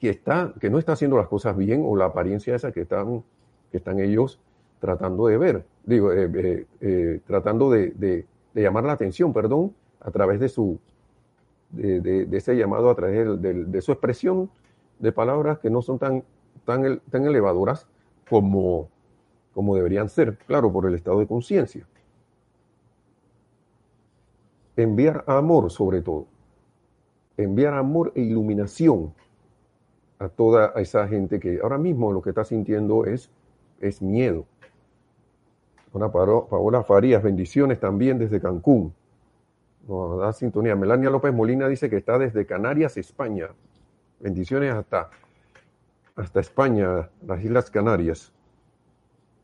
que, 0.00 0.10
está, 0.10 0.52
que 0.60 0.68
no 0.68 0.78
está 0.78 0.92
haciendo 0.92 1.16
las 1.16 1.28
cosas 1.28 1.56
bien 1.56 1.82
o 1.86 1.96
la 1.96 2.06
apariencia 2.06 2.54
esa 2.54 2.72
que 2.72 2.82
están, 2.82 3.22
que 3.70 3.78
están 3.78 4.00
ellos 4.00 4.40
tratando 4.80 5.26
de 5.26 5.38
ver, 5.38 5.64
digo, 5.84 6.12
eh, 6.12 6.30
eh, 6.34 6.66
eh, 6.80 7.20
tratando 7.26 7.70
de, 7.70 8.26
llamar 8.54 8.84
la 8.84 8.92
atención, 8.92 9.32
perdón, 9.32 9.74
a 10.00 10.10
través 10.10 10.40
de 10.40 10.48
su, 10.48 10.78
de, 11.76 12.36
ese 12.36 12.56
llamado, 12.56 12.90
a 12.90 12.94
través 12.94 13.40
de, 13.40 13.80
su 13.80 13.92
expresión 13.92 14.50
de 14.98 15.12
palabras 15.12 15.58
que 15.58 15.70
no 15.70 15.82
son 15.82 15.98
tan, 15.98 16.24
tan, 16.64 17.00
tan 17.10 17.26
elevadoras 17.26 17.86
como, 18.28 18.88
como 19.54 19.76
deberían 19.76 20.08
ser, 20.08 20.38
claro, 20.46 20.72
por 20.72 20.86
el 20.86 20.94
estado 20.94 21.20
de 21.20 21.26
conciencia. 21.26 21.86
Enviar 24.76 25.24
amor 25.26 25.70
sobre 25.70 26.02
todo, 26.02 26.26
enviar 27.36 27.74
amor 27.74 28.12
e 28.14 28.22
iluminación 28.22 29.14
a 30.18 30.28
toda 30.28 30.72
esa 30.76 31.06
gente 31.08 31.40
que 31.40 31.60
ahora 31.62 31.78
mismo 31.78 32.12
lo 32.12 32.22
que 32.22 32.30
está 32.30 32.44
sintiendo 32.44 33.04
es, 33.04 33.30
es 33.80 34.00
miedo. 34.00 34.46
Una 35.92 36.10
Paola 36.10 36.82
Farías, 36.82 37.22
bendiciones 37.22 37.80
también 37.80 38.18
desde 38.18 38.40
Cancún. 38.40 38.92
Nos 39.86 40.18
da 40.18 40.32
sintonía. 40.32 40.74
Melania 40.74 41.10
López 41.10 41.32
Molina 41.32 41.68
dice 41.68 41.88
que 41.88 41.96
está 41.96 42.18
desde 42.18 42.44
Canarias, 42.44 42.96
España. 42.96 43.48
Bendiciones 44.18 44.74
hasta, 44.74 45.10
hasta 46.16 46.40
España, 46.40 47.08
las 47.24 47.44
Islas 47.44 47.70
Canarias. 47.70 48.32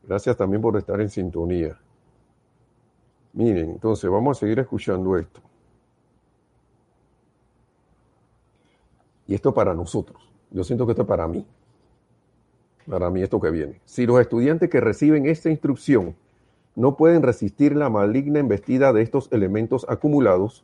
Gracias 0.03 0.35
también 0.35 0.61
por 0.61 0.75
estar 0.75 0.99
en 0.99 1.09
sintonía. 1.09 1.79
Miren, 3.31 3.71
entonces 3.71 4.09
vamos 4.09 4.37
a 4.37 4.39
seguir 4.41 4.59
escuchando 4.59 5.17
esto. 5.17 5.41
Y 9.27 9.35
esto 9.35 9.53
para 9.53 9.73
nosotros. 9.73 10.29
Yo 10.51 10.63
siento 10.63 10.85
que 10.85 10.91
esto 10.91 11.03
es 11.03 11.07
para 11.07 11.27
mí. 11.27 11.47
Para 12.87 13.09
mí 13.09 13.23
esto 13.23 13.39
que 13.39 13.49
viene. 13.49 13.81
Si 13.85 14.05
los 14.05 14.19
estudiantes 14.19 14.69
que 14.69 14.81
reciben 14.81 15.25
esta 15.25 15.49
instrucción 15.49 16.15
no 16.75 16.97
pueden 16.97 17.21
resistir 17.21 17.75
la 17.75 17.89
maligna 17.89 18.39
embestida 18.39 18.93
de 18.93 19.01
estos 19.01 19.31
elementos 19.31 19.85
acumulados, 19.89 20.63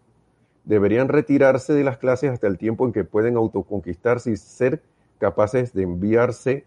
deberían 0.65 1.07
retirarse 1.07 1.73
de 1.73 1.83
las 1.83 1.97
clases 1.97 2.31
hasta 2.31 2.47
el 2.47 2.57
tiempo 2.57 2.85
en 2.85 2.93
que 2.93 3.03
pueden 3.03 3.37
autoconquistarse 3.37 4.31
y 4.31 4.37
ser 4.37 4.81
capaces 5.17 5.73
de 5.73 5.83
enviarse 5.83 6.65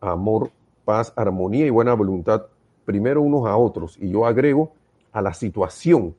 amor, 0.00 0.50
paz, 0.84 1.12
armonía 1.16 1.66
y 1.66 1.70
buena 1.70 1.94
voluntad 1.94 2.46
primero 2.84 3.22
unos 3.22 3.46
a 3.46 3.56
otros. 3.56 3.96
Y 4.00 4.10
yo 4.10 4.26
agrego 4.26 4.72
a 5.12 5.22
la 5.22 5.34
situación 5.34 6.14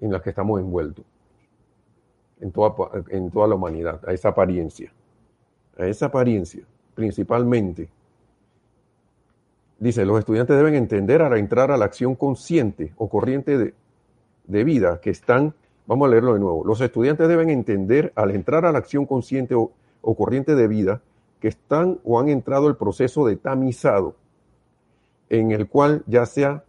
en 0.00 0.12
la 0.12 0.20
que 0.20 0.30
estamos 0.30 0.60
envueltos, 0.60 1.04
en 2.40 2.52
toda, 2.52 2.74
en 3.08 3.30
toda 3.30 3.48
la 3.48 3.54
humanidad, 3.54 4.00
a 4.06 4.12
esa 4.12 4.28
apariencia 4.28 4.92
a 5.78 5.86
esa 5.86 6.06
apariencia, 6.06 6.64
principalmente, 6.94 7.88
dice, 9.78 10.04
los 10.04 10.18
estudiantes 10.18 10.56
deben 10.56 10.74
entender 10.74 11.22
al 11.22 11.36
entrar 11.36 11.70
a 11.70 11.76
la 11.76 11.84
acción 11.84 12.14
consciente 12.14 12.92
o 12.96 13.08
corriente 13.08 13.58
de, 13.58 13.74
de 14.46 14.64
vida 14.64 15.00
que 15.00 15.10
están, 15.10 15.54
vamos 15.86 16.06
a 16.06 16.10
leerlo 16.10 16.34
de 16.34 16.40
nuevo, 16.40 16.64
los 16.64 16.80
estudiantes 16.80 17.28
deben 17.28 17.50
entender 17.50 18.12
al 18.16 18.30
entrar 18.30 18.64
a 18.64 18.72
la 18.72 18.78
acción 18.78 19.06
consciente 19.06 19.54
o, 19.54 19.72
o 20.00 20.14
corriente 20.14 20.54
de 20.54 20.68
vida 20.68 21.02
que 21.40 21.48
están 21.48 21.98
o 22.04 22.18
han 22.18 22.28
entrado 22.28 22.68
el 22.68 22.76
proceso 22.76 23.26
de 23.26 23.36
tamizado, 23.36 24.16
en 25.28 25.50
el 25.50 25.68
cual 25.68 26.02
ya 26.06 26.24
sea 26.26 26.64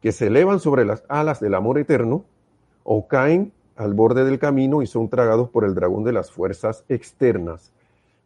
que 0.00 0.12
se 0.12 0.26
elevan 0.26 0.60
sobre 0.60 0.84
las 0.84 1.04
alas 1.08 1.40
del 1.40 1.54
amor 1.54 1.78
eterno 1.78 2.24
o 2.84 3.06
caen 3.06 3.52
al 3.76 3.94
borde 3.94 4.24
del 4.24 4.38
camino 4.38 4.82
y 4.82 4.86
son 4.86 5.08
tragados 5.08 5.48
por 5.48 5.64
el 5.64 5.74
dragón 5.74 6.04
de 6.04 6.12
las 6.12 6.30
fuerzas 6.30 6.84
externas. 6.88 7.72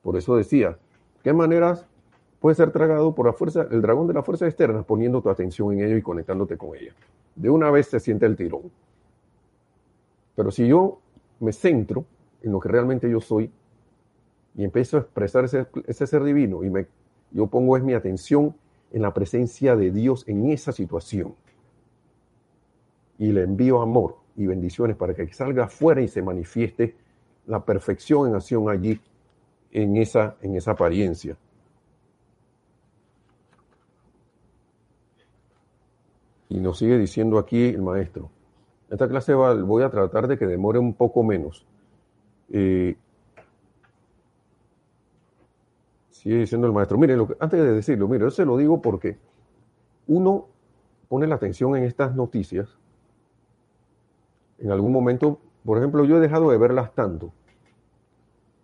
Por 0.02 0.16
eso 0.16 0.36
decía, 0.36 0.78
¿qué 1.22 1.32
maneras 1.32 1.86
puede 2.44 2.56
ser 2.56 2.72
tragado 2.72 3.14
por 3.14 3.24
la 3.24 3.32
fuerza, 3.32 3.66
el 3.70 3.80
dragón 3.80 4.06
de 4.06 4.12
la 4.12 4.22
fuerza 4.22 4.44
externa, 4.44 4.82
poniendo 4.82 5.22
tu 5.22 5.30
atención 5.30 5.72
en 5.72 5.80
ello 5.80 5.96
y 5.96 6.02
conectándote 6.02 6.58
con 6.58 6.76
ella. 6.76 6.92
De 7.34 7.48
una 7.48 7.70
vez 7.70 7.86
se 7.86 7.98
siente 7.98 8.26
el 8.26 8.36
tirón. 8.36 8.70
Pero 10.36 10.50
si 10.50 10.66
yo 10.66 10.98
me 11.40 11.54
centro 11.54 12.04
en 12.42 12.52
lo 12.52 12.60
que 12.60 12.68
realmente 12.68 13.08
yo 13.08 13.22
soy 13.22 13.50
y 14.54 14.62
empiezo 14.62 14.98
a 14.98 15.00
expresar 15.00 15.46
ese, 15.46 16.06
ser 16.06 16.22
divino 16.22 16.62
y 16.64 16.68
me, 16.68 16.86
yo 17.30 17.46
pongo 17.46 17.78
es 17.78 17.82
mi 17.82 17.94
atención 17.94 18.54
en 18.92 19.00
la 19.00 19.14
presencia 19.14 19.74
de 19.74 19.90
Dios 19.90 20.28
en 20.28 20.50
esa 20.50 20.72
situación 20.72 21.34
y 23.16 23.32
le 23.32 23.40
envío 23.40 23.80
amor 23.80 24.16
y 24.36 24.46
bendiciones 24.46 24.98
para 24.98 25.14
que 25.14 25.32
salga 25.32 25.64
afuera 25.64 26.02
y 26.02 26.08
se 26.08 26.20
manifieste 26.20 26.94
la 27.46 27.64
perfección 27.64 28.28
en 28.28 28.34
acción 28.34 28.68
allí 28.68 29.00
en 29.72 29.96
esa, 29.96 30.36
en 30.42 30.56
esa 30.56 30.72
apariencia. 30.72 31.38
Y 36.54 36.60
nos 36.60 36.78
sigue 36.78 36.96
diciendo 36.98 37.36
aquí 37.40 37.70
el 37.70 37.82
maestro. 37.82 38.30
Esta 38.88 39.08
clase 39.08 39.34
va, 39.34 39.54
voy 39.54 39.82
a 39.82 39.90
tratar 39.90 40.28
de 40.28 40.38
que 40.38 40.46
demore 40.46 40.78
un 40.78 40.94
poco 40.94 41.24
menos. 41.24 41.66
Eh, 42.48 42.96
sigue 46.10 46.36
diciendo 46.36 46.68
el 46.68 46.72
maestro. 46.72 46.96
Mire, 46.96 47.16
lo 47.16 47.26
que, 47.26 47.34
antes 47.40 47.60
de 47.60 47.72
decirlo, 47.72 48.06
mire, 48.06 48.22
yo 48.22 48.30
se 48.30 48.44
lo 48.44 48.56
digo 48.56 48.80
porque 48.80 49.18
uno 50.06 50.46
pone 51.08 51.26
la 51.26 51.34
atención 51.34 51.74
en 51.74 51.82
estas 51.82 52.14
noticias. 52.14 52.78
En 54.58 54.70
algún 54.70 54.92
momento, 54.92 55.40
por 55.64 55.78
ejemplo, 55.78 56.04
yo 56.04 56.18
he 56.18 56.20
dejado 56.20 56.52
de 56.52 56.58
verlas 56.58 56.94
tanto. 56.94 57.32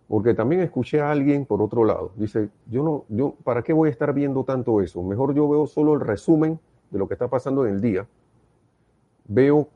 Porque 0.07 0.33
también 0.33 0.61
escuché 0.61 1.01
a 1.01 1.11
alguien 1.11 1.45
por 1.45 1.61
otro 1.61 1.83
lado. 1.83 2.13
Dice, 2.15 2.47
yo 2.67 2.83
no, 2.83 3.03
yo, 3.09 3.35
¿para 3.43 3.63
qué 3.63 3.73
voy 3.73 3.89
a 3.89 3.91
estar 3.91 4.13
viendo 4.13 4.45
tanto 4.45 4.79
eso? 4.79 5.03
Mejor 5.03 5.35
yo 5.35 5.49
veo 5.49 5.67
solo 5.67 5.93
el 5.95 5.99
resumen 5.99 6.57
de 6.91 6.99
lo 6.99 7.07
que 7.07 7.15
está 7.15 7.27
pasando 7.27 7.65
en 7.65 7.75
el 7.75 7.81
día. 7.81 8.07
Veo 9.25 9.69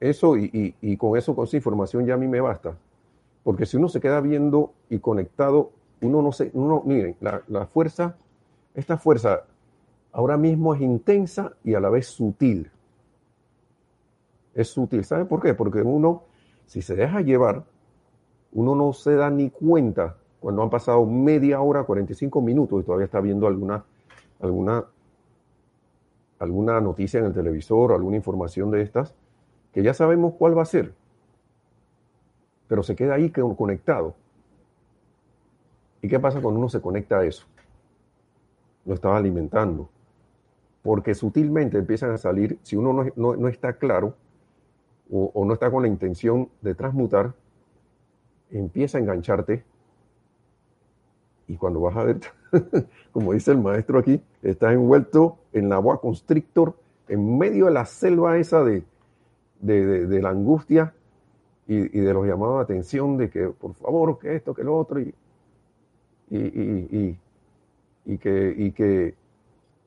eso 0.00 0.36
y, 0.36 0.74
y, 0.80 0.96
con 0.96 1.16
eso, 1.16 1.36
con 1.36 1.44
esa 1.44 1.56
información 1.56 2.06
ya 2.06 2.14
a 2.14 2.16
mí 2.16 2.26
me 2.26 2.40
basta. 2.40 2.76
Porque 3.44 3.66
si 3.66 3.76
uno 3.76 3.88
se 3.88 4.00
queda 4.00 4.20
viendo 4.20 4.72
y 4.88 4.98
conectado, 4.98 5.70
uno 6.00 6.22
no 6.22 6.32
se, 6.32 6.50
uno, 6.54 6.82
miren, 6.84 7.16
la, 7.20 7.42
la 7.48 7.66
fuerza, 7.66 8.16
esta 8.74 8.96
fuerza 8.96 9.44
ahora 10.12 10.36
mismo 10.36 10.74
es 10.74 10.80
intensa 10.80 11.52
y 11.62 11.74
a 11.74 11.80
la 11.80 11.90
vez 11.90 12.06
sutil. 12.06 12.70
Es 14.54 14.68
sutil. 14.68 15.04
¿Sabe 15.04 15.26
por 15.26 15.40
qué? 15.40 15.54
Porque 15.54 15.82
uno, 15.82 16.24
si 16.66 16.82
se 16.82 16.96
deja 16.96 17.20
llevar, 17.20 17.64
uno 18.52 18.74
no 18.74 18.92
se 18.92 19.14
da 19.14 19.30
ni 19.30 19.50
cuenta 19.50 20.16
cuando 20.40 20.62
han 20.62 20.70
pasado 20.70 21.04
media 21.04 21.60
hora, 21.60 21.84
45 21.84 22.40
minutos 22.40 22.80
y 22.80 22.84
todavía 22.84 23.04
está 23.04 23.20
viendo 23.20 23.46
alguna, 23.46 23.84
alguna, 24.40 24.84
alguna 26.40 26.80
noticia 26.80 27.20
en 27.20 27.26
el 27.26 27.34
televisor, 27.34 27.92
alguna 27.92 28.16
información 28.16 28.70
de 28.70 28.82
estas, 28.82 29.14
que 29.72 29.82
ya 29.82 29.94
sabemos 29.94 30.34
cuál 30.36 30.58
va 30.58 30.62
a 30.62 30.66
ser, 30.66 30.92
pero 32.66 32.82
se 32.82 32.96
queda 32.96 33.14
ahí 33.14 33.30
conectado. 33.30 34.14
¿Y 36.02 36.08
qué 36.08 36.18
pasa 36.18 36.40
cuando 36.40 36.58
uno 36.58 36.68
se 36.68 36.80
conecta 36.80 37.18
a 37.18 37.24
eso? 37.24 37.46
Lo 38.86 38.94
estaba 38.94 39.18
alimentando. 39.18 39.90
Porque 40.82 41.14
sutilmente 41.14 41.76
empiezan 41.76 42.10
a 42.12 42.16
salir, 42.16 42.58
si 42.62 42.74
uno 42.74 43.12
no, 43.14 43.48
está 43.48 43.74
claro 43.74 44.14
o 45.10 45.44
no 45.44 45.52
está 45.52 45.70
con 45.70 45.82
la 45.82 45.88
intención 45.88 46.48
de 46.62 46.74
transmutar, 46.74 47.34
empieza 48.50 48.96
a 48.96 49.02
engancharte 49.02 49.64
y 51.50 51.56
cuando 51.56 51.80
vas 51.80 51.96
a 51.96 52.04
ver, 52.04 52.20
como 53.12 53.32
dice 53.32 53.50
el 53.50 53.58
maestro 53.58 53.98
aquí, 53.98 54.22
estás 54.40 54.72
envuelto 54.72 55.38
en 55.52 55.68
la 55.68 55.78
boa 55.78 56.00
constrictor, 56.00 56.76
en 57.08 57.38
medio 57.38 57.66
de 57.66 57.72
la 57.72 57.86
selva 57.86 58.38
esa 58.38 58.62
de, 58.62 58.84
de, 59.60 60.22
la 60.22 60.30
angustia 60.30 60.94
y, 61.66 61.88
de 61.88 62.14
los 62.14 62.24
llamados 62.24 62.58
de 62.58 62.62
atención 62.62 63.16
de 63.16 63.30
que 63.30 63.48
por 63.48 63.74
favor, 63.74 64.16
que 64.20 64.36
esto, 64.36 64.54
que 64.54 64.62
lo 64.62 64.78
otro, 64.78 65.00
y, 65.00 65.12
y, 66.30 67.18
y, 68.04 68.18
que, 68.18 68.54
y, 68.56 68.70
que, 68.70 69.16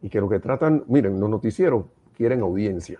y 0.01 0.09
que 0.09 0.19
lo 0.19 0.27
que 0.27 0.39
tratan, 0.39 0.83
miren, 0.87 1.17
los 1.21 1.29
noticieros 1.29 1.85
quieren 2.17 2.41
audiencia. 2.41 2.99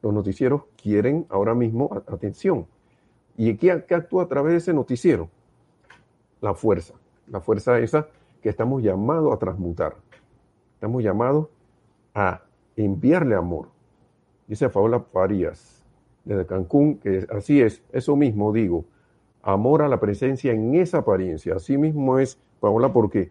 Los 0.00 0.14
noticieros 0.14 0.62
quieren 0.82 1.26
ahora 1.28 1.54
mismo 1.54 1.90
atención. 2.06 2.66
¿Y 3.36 3.54
qué, 3.58 3.70
actúa 3.70 4.22
a 4.22 4.28
través 4.28 4.52
de 4.52 4.58
ese 4.58 4.72
noticiero? 4.72 5.28
La 6.40 6.54
fuerza. 6.54 6.94
La 7.30 7.40
fuerza 7.40 7.78
esa 7.78 8.08
que 8.42 8.48
estamos 8.48 8.82
llamados 8.82 9.32
a 9.32 9.38
transmutar. 9.38 9.96
Estamos 10.74 11.02
llamados 11.02 11.48
a 12.14 12.42
enviarle 12.76 13.34
amor, 13.34 13.68
dice 14.46 14.68
Paola 14.68 15.00
Farías, 15.00 15.84
desde 16.24 16.46
Cancún, 16.46 16.98
que 16.98 17.26
así 17.30 17.60
es, 17.60 17.82
eso 17.92 18.16
mismo 18.16 18.52
digo, 18.52 18.84
amor 19.42 19.82
a 19.82 19.88
la 19.88 20.00
presencia 20.00 20.52
en 20.52 20.74
esa 20.74 20.98
apariencia. 20.98 21.54
Así 21.54 21.76
mismo 21.76 22.18
es, 22.18 22.38
Paola, 22.60 22.92
porque 22.92 23.30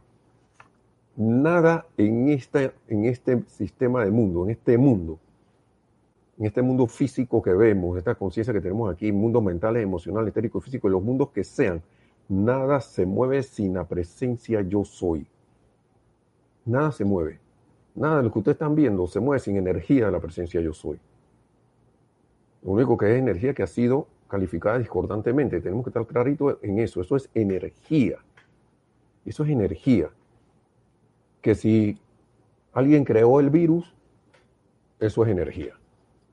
nada 1.16 1.86
en, 1.98 2.30
esta, 2.30 2.72
en 2.88 3.06
este 3.06 3.44
sistema 3.48 4.04
de 4.06 4.12
mundo, 4.12 4.46
en 4.46 4.52
este 4.52 4.78
mundo, 4.78 5.20
en 6.38 6.46
este 6.46 6.62
mundo 6.62 6.88
físico 6.88 7.42
que 7.42 7.54
vemos, 7.54 7.98
esta 7.98 8.16
conciencia 8.16 8.54
que 8.54 8.62
tenemos 8.62 8.92
aquí, 8.92 9.12
mundos 9.12 9.44
mentales, 9.44 9.84
emocionales, 9.84 10.30
etéricos, 10.30 10.64
físicos, 10.64 10.90
los 10.90 11.04
mundos 11.04 11.30
que 11.30 11.44
sean, 11.44 11.82
nada 12.30 12.80
se 12.80 13.06
mueve 13.06 13.44
sin 13.44 13.74
la 13.74 13.86
presencia 13.86 14.62
yo 14.62 14.86
soy. 14.86 15.28
Nada 16.66 16.92
se 16.92 17.04
mueve. 17.04 17.40
Nada 17.96 18.18
de 18.18 18.24
lo 18.24 18.32
que 18.32 18.40
ustedes 18.40 18.56
están 18.56 18.76
viendo 18.76 19.08
se 19.08 19.20
mueve 19.20 19.40
sin 19.40 19.58
energía 19.58 20.06
de 20.06 20.12
la 20.12 20.20
presencia 20.20 20.62
yo 20.62 20.72
soy. 20.72 21.00
Lo 22.62 22.72
único 22.72 22.98
que 22.98 23.12
es 23.12 23.20
energía 23.20 23.54
que 23.54 23.64
ha 23.64 23.68
sido 23.68 24.08
calificada 24.30 24.78
discordantemente. 24.78 25.60
Tenemos 25.60 25.84
que 25.84 25.90
estar 25.90 26.06
clarito 26.06 26.60
en 26.62 26.80
eso. 26.80 27.02
Eso 27.02 27.16
es 27.16 27.30
energía. 27.34 28.20
Eso 29.26 29.44
es 29.44 29.50
energía. 29.50 30.10
Que 31.42 31.56
si 31.56 32.00
alguien 32.74 33.04
creó 33.04 33.40
el 33.40 33.50
virus, 33.50 33.96
eso 35.00 35.24
es 35.24 35.32
energía. 35.32 35.74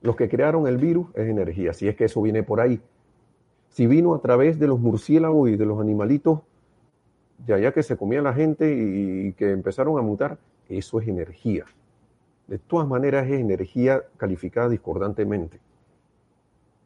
Los 0.02 0.16
que 0.16 0.28
crearon 0.28 0.66
el 0.66 0.76
virus 0.76 1.08
es 1.14 1.28
energía, 1.28 1.72
si 1.72 1.88
es 1.88 1.96
que 1.96 2.04
eso 2.04 2.20
viene 2.22 2.42
por 2.42 2.60
ahí. 2.60 2.80
Si 3.68 3.86
vino 3.86 4.14
a 4.14 4.20
través 4.20 4.58
de 4.58 4.66
los 4.66 4.80
murciélagos 4.80 5.50
y 5.50 5.56
de 5.56 5.66
los 5.66 5.80
animalitos 5.80 6.40
de 7.38 7.54
allá 7.54 7.72
que 7.72 7.82
se 7.82 7.96
comía 7.96 8.22
la 8.22 8.32
gente 8.32 8.72
y 8.72 9.32
que 9.34 9.50
empezaron 9.50 9.98
a 9.98 10.02
mutar, 10.02 10.38
eso 10.68 11.00
es 11.00 11.08
energía. 11.08 11.64
De 12.46 12.58
todas 12.58 12.86
maneras 12.86 13.26
es 13.26 13.40
energía 13.40 14.02
calificada 14.16 14.68
discordantemente. 14.68 15.60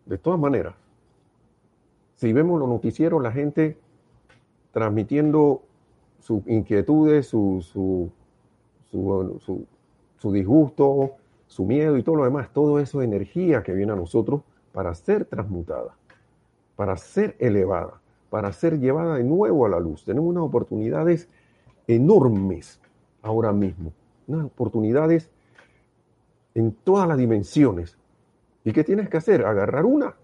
De 0.07 0.19
todas 0.19 0.41
maneras. 0.41 0.75
Si 2.17 2.33
vemos 2.33 2.59
los 2.59 2.69
noticieros, 2.69 3.23
la 3.23 3.33
gente 3.33 3.79
transmitiendo 4.73 5.63
sus 6.19 6.47
inquietudes, 6.47 7.27
su, 7.27 7.63
su, 7.63 8.11
su, 8.91 9.67
su, 10.19 10.33
disgusto, 10.33 11.13
su 11.47 11.65
miedo 11.65 11.97
y 11.97 12.03
todo 12.03 12.17
lo 12.17 12.25
demás, 12.25 12.53
todo 12.53 12.79
eso 12.79 13.01
es 13.01 13.09
energía 13.09 13.63
que 13.63 13.73
viene 13.73 13.93
a 13.93 13.97
nosotros 13.97 14.43
para 14.73 14.95
ser 14.95 15.25
transmutada, 15.25 15.97
para 16.81 16.97
ser 16.97 17.37
elevada, 17.39 18.01
para 18.31 18.55
ser 18.55 18.79
llevada 18.79 19.17
de 19.17 19.23
nuevo 19.23 19.67
a 19.67 19.69
la 19.69 19.79
luz. 19.79 20.03
Tenemos 20.03 20.31
unas 20.31 20.45
oportunidades 20.45 21.29
enormes 21.87 22.81
ahora 23.21 23.53
mismo. 23.53 23.93
Unas 24.27 24.47
oportunidades 24.47 25.29
en 26.55 26.73
todas 26.73 27.07
las 27.07 27.19
dimensiones. 27.19 27.99
¿Y 28.65 28.73
qué 28.73 28.83
tienes 28.83 29.11
que 29.11 29.19
hacer? 29.19 29.45
Agarrar 29.45 29.85
una 29.85 30.15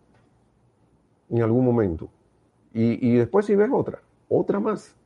en 1.29 1.43
algún 1.43 1.63
momento. 1.63 2.09
Y, 2.73 3.17
después 3.17 3.45
si 3.45 3.55
ves 3.55 3.69
otra, 3.71 4.01
otra 4.31 4.59
más. 4.59 4.97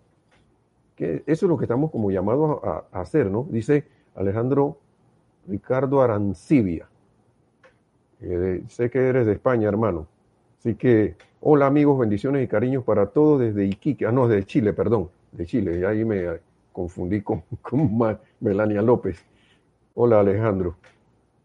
Eso 0.96 1.22
es 1.26 1.42
lo 1.42 1.58
que 1.58 1.64
estamos 1.64 1.90
como 1.90 2.12
llamados 2.12 2.60
a, 2.62 2.84
hacer, 2.92 3.28
¿no? 3.28 3.44
Dice 3.50 3.88
Alejandro 4.14 4.78
Ricardo 5.48 6.00
Arancibia. 6.00 6.88
sé 8.68 8.88
que 8.88 9.08
eres 9.08 9.26
de 9.26 9.32
España, 9.32 9.66
hermano. 9.66 10.06
Así 10.60 10.76
que, 10.76 11.16
hola 11.40 11.66
amigos, 11.66 11.98
bendiciones 11.98 12.44
y 12.44 12.48
cariños 12.48 12.84
para 12.84 13.06
todos 13.06 13.40
desde 13.40 13.64
Iquique. 13.64 14.06
Ah, 14.06 14.12
no, 14.12 14.28
de 14.28 14.44
Chile, 14.44 14.72
perdón. 14.72 15.10
De 15.32 15.46
Chile. 15.46 15.86
Ahí 15.86 16.04
me, 16.04 16.40
confundí 16.72 17.22
con, 17.22 17.42
Melania 18.40 18.82
López. 18.82 19.24
Hola 19.94 20.20
Alejandro. 20.20 20.76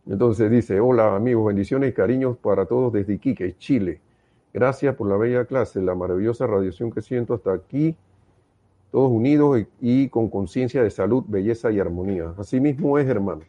Entonces 0.08 0.52
dice, 0.52 0.80
hola 0.80 1.16
amigos, 1.16 1.48
bendiciones 1.48 1.90
y 1.90 1.94
cariños 1.94 2.38
para 2.38 2.66
todos 2.66 2.94
desde 2.94 3.14
Iquique, 3.14 3.56
Chile. 3.58 4.02
Gracias 4.54 4.96
por 4.96 5.10
la 5.10 5.18
bella 5.18 5.46
clase, 5.46 5.82
la 5.82 5.96
maravillosa 5.96 6.48
radiación 6.48 6.92
que 6.92 7.02
siento 7.02 7.34
hasta 7.34 7.54
aquí, 7.54 7.96
todos 8.92 9.12
unidos 9.12 9.64
y, 9.82 10.08
con 10.10 10.30
conciencia 10.30 10.84
de 10.84 10.92
salud, 10.92 11.24
belleza 11.28 11.72
y 11.72 11.80
armonía. 11.80 12.34
Así 12.38 12.60
mismo 12.60 12.98
es, 12.98 13.08
hermano. 13.08 13.42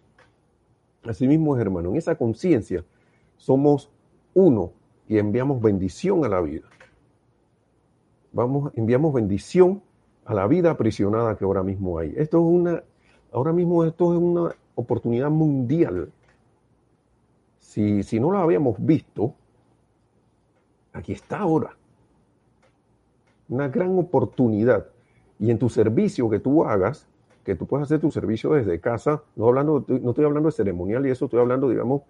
Así 1.04 1.28
mismo 1.28 1.54
es, 1.54 1.61
hermano. 1.61 1.90
En 1.90 1.96
esa 1.96 2.16
conciencia 2.16 2.85
somos 3.37 3.90
uno 4.35 4.72
y 5.09 5.19
enviamos 5.19 5.61
bendición 5.61 6.25
a 6.25 6.29
la 6.29 6.40
vida. 6.40 6.66
Vamos, 8.33 8.73
enviamos 8.75 9.14
bendición 9.14 9.83
a 10.25 10.35
la 10.35 10.47
vida 10.47 10.71
aprisionada 10.73 11.37
que 11.37 11.45
ahora 11.45 11.62
mismo 11.62 11.99
hay. 11.99 12.12
Esto 12.16 12.38
es 12.38 12.45
una, 12.45 12.83
ahora 13.33 13.53
mismo 13.53 13.85
esto 13.85 14.12
es 14.12 14.19
una 14.21 14.55
oportunidad 14.75 15.31
mundial. 15.31 16.12
Si, 17.59 18.03
si 18.03 18.21
no 18.21 18.33
la 18.33 18.42
habíamos 18.42 18.77
visto, 18.85 19.35
aquí 20.92 21.12
está 21.12 21.38
ahora. 21.38 21.77
Una 23.49 23.69
gran 23.69 23.99
oportunidad. 23.99 24.87
Y 25.38 25.51
en 25.51 25.59
tu 25.59 25.69
servicio 25.69 26.29
que 26.29 26.40
tú 26.40 26.64
hagas, 26.64 27.07
que 27.45 27.55
tú 27.55 27.66
puedes 27.66 27.85
hacer 27.85 28.01
tu 28.01 28.11
servicio 28.11 28.53
desde 28.53 28.81
casa, 28.81 29.23
no, 29.37 29.47
hablando, 29.47 29.85
no 29.87 30.11
estoy 30.11 30.25
hablando 30.25 30.49
de 30.49 30.53
ceremonial 30.53 31.07
y 31.07 31.11
eso, 31.11 31.27
estoy 31.27 31.38
hablando, 31.40 31.69
digamos, 31.69 32.03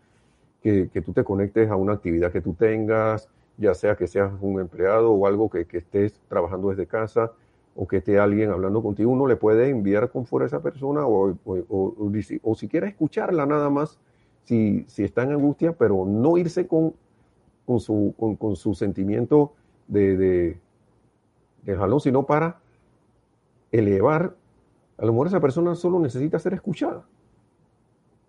que, 0.62 0.88
tú 1.04 1.12
te 1.12 1.22
conectes 1.22 1.70
a 1.70 1.76
una 1.76 1.92
actividad 1.92 2.32
que 2.32 2.40
tú 2.40 2.54
tengas, 2.54 3.28
ya 3.56 3.74
sea 3.74 3.96
que 3.96 4.06
seas 4.06 4.32
un 4.40 4.60
empleado 4.60 5.12
o 5.12 5.26
algo 5.26 5.48
que, 5.48 5.66
estés 5.70 6.20
trabajando 6.28 6.70
desde 6.70 6.86
casa, 6.86 7.32
o 7.74 7.86
que 7.86 7.98
esté 7.98 8.18
alguien 8.18 8.50
hablando 8.50 8.82
contigo, 8.82 9.10
uno 9.10 9.26
le 9.26 9.36
puede 9.36 9.68
enviar 9.68 10.10
con 10.10 10.26
fuera 10.26 10.44
a 10.44 10.48
esa 10.48 10.62
persona 10.62 11.06
o, 11.06 11.36
o, 11.44 12.10
o, 12.42 12.54
si 12.54 12.68
quiere 12.68 12.88
escucharla 12.88 13.44
nada 13.46 13.68
más, 13.68 13.98
si, 14.44 14.84
si, 14.88 15.04
está 15.04 15.22
en 15.22 15.32
angustia, 15.32 15.72
pero 15.72 16.04
no 16.06 16.38
irse 16.38 16.66
con, 16.66 16.94
con, 17.66 17.80
su, 17.80 18.14
con, 18.38 18.56
su 18.56 18.74
sentimiento 18.74 19.52
de, 19.88 20.58
de, 21.64 21.76
jalón, 21.76 22.00
sino 22.00 22.24
para 22.24 22.60
elevar. 23.72 24.34
A 24.96 25.04
lo 25.04 25.12
mejor 25.12 25.26
esa 25.26 25.40
persona 25.40 25.74
solo 25.74 25.98
necesita 25.98 26.38
ser 26.38 26.54
escuchada. 26.54 27.04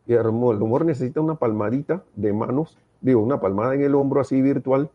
Y 0.08 0.14
lo 0.14 0.32
mejor 0.32 0.86
necesita 0.86 1.20
una 1.20 1.36
palmadita 1.36 2.04
de 2.16 2.32
manos, 2.34 2.78
digo, 3.02 3.22
una 3.22 3.40
palmada 3.40 3.76
en 3.76 3.82
el 3.82 3.96
hombro 3.96 4.22
así 4.22 4.42
virtual, 4.42 4.90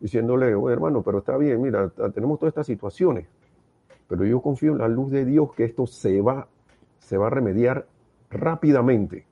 diciéndole, 0.00 0.50
hermano, 0.70 1.02
pero 1.02 1.18
está 1.18 1.36
bien, 1.36 1.60
mira, 1.62 1.88
tenemos 2.14 2.38
todas 2.38 2.52
estas 2.52 2.66
situaciones 2.66 3.26
pero 4.08 4.24
yo 4.24 4.40
confío 4.40 4.72
en 4.72 4.78
la 4.78 4.88
luz 4.88 5.10
de 5.10 5.24
Dios 5.24 5.54
que 5.54 5.64
esto 5.64 5.86
se 5.86 6.20
va, 6.22 6.48
se 6.98 7.18
va 7.18 7.26
a 7.26 7.30
remediar 7.30 7.86
rápidamente. 8.30 9.26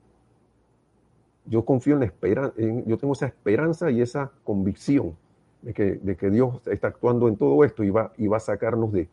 Yo 1.45 1.65
confío 1.65 1.95
en 1.95 2.01
la 2.01 2.05
esperanza, 2.05 2.53
yo 2.57 2.97
tengo 2.97 3.13
esa 3.13 3.25
esperanza 3.25 3.89
y 3.89 4.01
esa 4.01 4.31
convicción 4.43 5.17
de 5.63 5.73
que, 5.73 5.93
de 5.95 6.15
que 6.15 6.29
Dios 6.29 6.61
está 6.67 6.89
actuando 6.89 7.27
en 7.27 7.37
todo 7.37 7.63
esto 7.63 7.83
y 7.83 7.89
va, 7.89 8.13
y 8.17 8.27
va 8.27 8.37
a 8.37 8.41
sacarnos 8.41 8.91
de, 8.91 9.09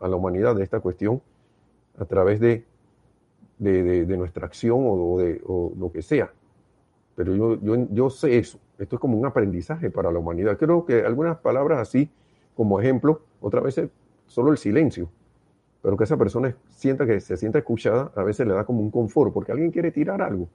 a 0.00 0.08
la 0.08 0.16
humanidad 0.16 0.56
de 0.56 0.64
esta 0.64 0.80
cuestión 0.80 1.20
a 1.98 2.06
través 2.06 2.40
de, 2.40 2.64
de, 3.64 4.04
de, 4.06 4.16
nuestra 4.16 4.46
acción 4.46 4.80
o, 4.82 5.18
de, 5.18 5.40
o 5.46 5.72
lo 5.78 5.90
que 5.90 6.02
sea. 6.02 6.32
Pero 7.16 7.34
yo, 7.34 7.60
yo, 7.60 7.86
yo 7.90 8.10
sé 8.10 8.38
eso. 8.38 8.58
Esto 8.78 8.96
es 8.96 9.00
como 9.00 9.16
un 9.18 9.26
aprendizaje 9.26 9.90
para 9.90 10.10
la 10.10 10.18
humanidad. 10.18 10.58
Creo 10.58 10.84
que 10.84 11.04
algunas 11.04 11.38
palabras 11.38 11.80
así, 11.80 12.10
como 12.56 12.80
ejemplo, 12.80 13.22
otra 13.40 13.60
vez 13.60 13.80
solo 14.26 14.50
el 14.50 14.58
silencio, 14.58 15.08
pero 15.82 15.96
que 15.96 16.04
esa 16.04 16.16
persona 16.16 16.56
sienta 16.70 17.06
que 17.06 17.20
se 17.20 17.36
sienta 17.36 17.58
escuchada, 17.58 18.10
a 18.14 18.22
veces 18.22 18.46
le 18.46 18.54
da 18.54 18.64
como 18.64 18.80
un 18.80 18.90
confort, 18.90 19.32
porque 19.32 19.52
alguien 19.52 19.70
quiere 19.70 19.90
tirar 19.90 20.22
algo. 20.22 20.48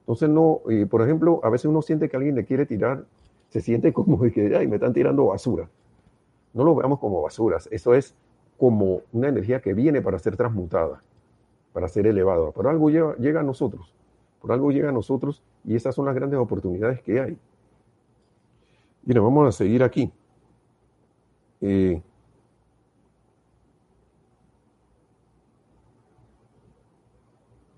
Entonces, 0.00 0.28
no, 0.28 0.60
y 0.68 0.84
por 0.84 1.00
ejemplo, 1.02 1.40
a 1.42 1.48
veces 1.48 1.66
uno 1.66 1.80
siente 1.80 2.08
que 2.08 2.16
alguien 2.16 2.34
le 2.34 2.44
quiere 2.44 2.66
tirar, 2.66 3.04
se 3.48 3.60
siente 3.60 3.92
como 3.92 4.20
que, 4.20 4.54
ay, 4.56 4.66
me 4.66 4.76
están 4.76 4.92
tirando 4.92 5.26
basura. 5.26 5.68
No 6.52 6.64
lo 6.64 6.74
veamos 6.74 6.98
como 6.98 7.22
basuras, 7.22 7.68
eso 7.70 7.94
es 7.94 8.14
como 8.58 9.00
una 9.12 9.28
energía 9.28 9.60
que 9.60 9.74
viene 9.74 10.02
para 10.02 10.18
ser 10.18 10.36
transmutada, 10.36 11.02
para 11.74 11.88
ser 11.88 12.06
elevada. 12.06 12.52
Por 12.52 12.68
algo 12.68 12.88
llega, 12.88 13.40
a 13.40 13.42
nosotros, 13.42 13.92
por 14.40 14.52
algo 14.52 14.70
llega 14.70 14.88
a 14.90 14.92
nosotros 14.92 15.42
y 15.64 15.74
esas 15.74 15.94
son 15.94 16.06
las 16.06 16.14
grandes 16.14 16.38
oportunidades 16.38 17.02
que 17.02 17.20
hay. 17.20 17.36
Mira, 19.02 19.20
vamos 19.20 19.48
a 19.48 19.52
seguir 19.52 19.82
aquí. 19.82 20.10
Eh, 21.60 22.00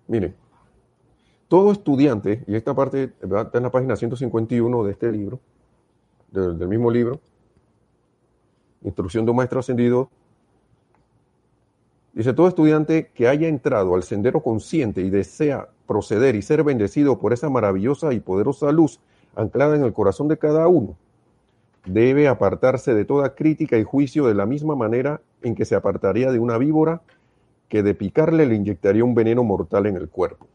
Mire, 0.09 0.35
todo 1.48 1.72
estudiante, 1.72 2.44
y 2.46 2.54
esta 2.54 2.74
parte 2.74 3.12
está 3.20 3.59
en 3.59 3.62
la 3.64 3.70
página 3.72 3.96
151 3.96 4.85
de 4.85 4.92
este 4.92 5.11
libro, 5.11 5.40
del, 6.30 6.56
del 6.56 6.68
mismo 6.68 6.92
libro, 6.92 7.18
Instrucción 8.82 9.24
de 9.24 9.32
un 9.32 9.38
Maestro 9.38 9.59
Ascendido, 9.59 10.11
dice, 12.16 12.33
todo 12.33 12.48
estudiante 12.48 13.11
que 13.14 13.29
haya 13.29 13.46
entrado 13.46 13.94
al 13.94 14.02
sendero 14.02 14.42
consciente 14.42 15.02
y 15.02 15.11
desea 15.11 15.68
proceder 15.87 16.35
y 16.35 16.42
ser 16.42 16.64
bendecido 16.64 17.18
por 17.18 17.33
esa 17.33 17.48
maravillosa 17.48 18.12
y 18.12 18.20
poderosa 18.20 18.72
luz 18.72 18.98
anclada 19.37 19.76
en 19.76 19.85
el 19.85 19.92
corazón 19.92 20.26
de 20.26 20.38
cada 20.38 20.66
uno, 20.66 20.96
debe 21.85 22.26
apartarse 22.26 22.94
de 22.94 23.05
toda 23.05 23.35
crítica 23.35 23.79
y 23.79 23.85
juicio 23.85 24.26
de 24.26 24.35
la 24.35 24.46
misma 24.46 24.74
manera 24.74 25.20
en 25.42 25.55
que 25.55 25.64
se 25.64 25.74
apartaría 25.76 26.33
de 26.33 26.38
una 26.38 26.59
víbora 26.59 27.02
que 27.68 27.83
de 27.83 27.94
picarle 27.94 28.46
le 28.46 28.55
inyectaría 28.55 29.05
un 29.05 29.14
veneno 29.14 29.44
mortal 29.44 29.87
en 29.87 29.96
el 29.96 30.09
cuerpo. 30.09 30.46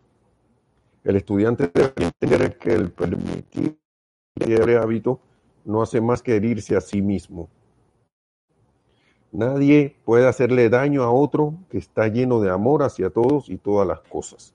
El 1.03 1.15
estudiante 1.15 1.69
debe 1.73 1.93
entender 1.97 2.57
que 2.57 2.73
el 2.73 2.91
permitir 2.91 3.77
hábito 4.79 5.19
no 5.65 5.81
hace 5.81 6.01
más 6.01 6.21
que 6.21 6.35
herirse 6.35 6.75
a 6.75 6.81
sí 6.81 7.01
mismo. 7.01 7.49
Nadie 9.31 9.95
puede 10.03 10.27
hacerle 10.27 10.69
daño 10.69 11.03
a 11.03 11.11
otro 11.11 11.53
que 11.69 11.77
está 11.77 12.09
lleno 12.09 12.41
de 12.41 12.49
amor 12.49 12.83
hacia 12.83 13.09
todos 13.09 13.49
y 13.49 13.57
todas 13.57 13.87
las 13.87 14.01
cosas. 14.01 14.53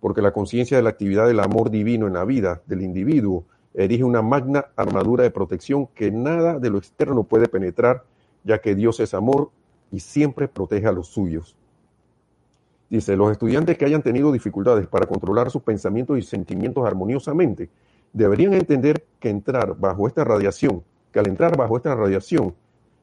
Porque 0.00 0.20
la 0.20 0.32
conciencia 0.32 0.76
de 0.76 0.82
la 0.82 0.90
actividad 0.90 1.28
del 1.28 1.38
amor 1.38 1.70
divino 1.70 2.08
en 2.08 2.14
la 2.14 2.24
vida 2.24 2.60
del 2.66 2.82
individuo 2.82 3.44
erige 3.72 4.02
una 4.02 4.20
magna 4.20 4.66
armadura 4.76 5.22
de 5.22 5.30
protección 5.30 5.86
que 5.94 6.10
nada 6.10 6.58
de 6.58 6.70
lo 6.70 6.78
externo 6.78 7.22
puede 7.22 7.48
penetrar, 7.48 8.04
ya 8.42 8.60
que 8.60 8.74
Dios 8.74 8.98
es 8.98 9.14
amor 9.14 9.50
y 9.92 10.00
siempre 10.00 10.48
protege 10.48 10.88
a 10.88 10.92
los 10.92 11.06
suyos. 11.06 11.56
Dice, 12.90 13.16
los 13.16 13.30
estudiantes 13.30 13.78
que 13.78 13.84
hayan 13.84 14.02
tenido 14.02 14.32
dificultades 14.32 14.86
para 14.88 15.06
controlar 15.06 15.50
sus 15.50 15.62
pensamientos 15.62 16.18
y 16.18 16.22
sentimientos 16.22 16.84
armoniosamente, 16.84 17.70
deberían 18.12 18.54
entender 18.54 19.04
que 19.20 19.30
entrar 19.30 19.76
bajo 19.76 20.06
esta 20.06 20.24
radiación, 20.24 20.82
que 21.12 21.20
al 21.20 21.28
entrar 21.28 21.56
bajo 21.56 21.76
esta 21.76 21.94
radiación, 21.94 22.54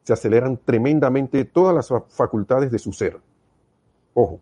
se 0.03 0.13
aceleran 0.13 0.57
tremendamente 0.57 1.45
todas 1.45 1.75
las 1.75 2.03
facultades 2.09 2.71
de 2.71 2.79
su 2.79 2.91
ser. 2.91 3.19
Ojo. 4.13 4.39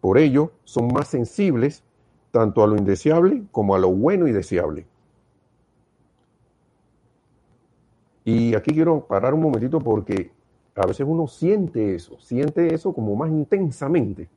Por 0.00 0.18
ello, 0.18 0.52
son 0.64 0.92
más 0.92 1.08
sensibles 1.08 1.84
tanto 2.30 2.62
a 2.62 2.66
lo 2.66 2.76
indeseable 2.76 3.44
como 3.52 3.74
a 3.74 3.78
lo 3.78 3.90
bueno 3.90 4.26
y 4.26 4.32
deseable. 4.32 4.86
Y 8.24 8.54
aquí 8.54 8.72
quiero 8.72 9.06
parar 9.06 9.34
un 9.34 9.42
momentito 9.42 9.80
porque 9.80 10.30
a 10.74 10.86
veces 10.86 11.06
uno 11.08 11.26
siente 11.26 11.94
eso, 11.94 12.18
siente 12.20 12.72
eso 12.72 12.92
como 12.92 13.14
más 13.16 13.30
intensamente. 13.30 14.28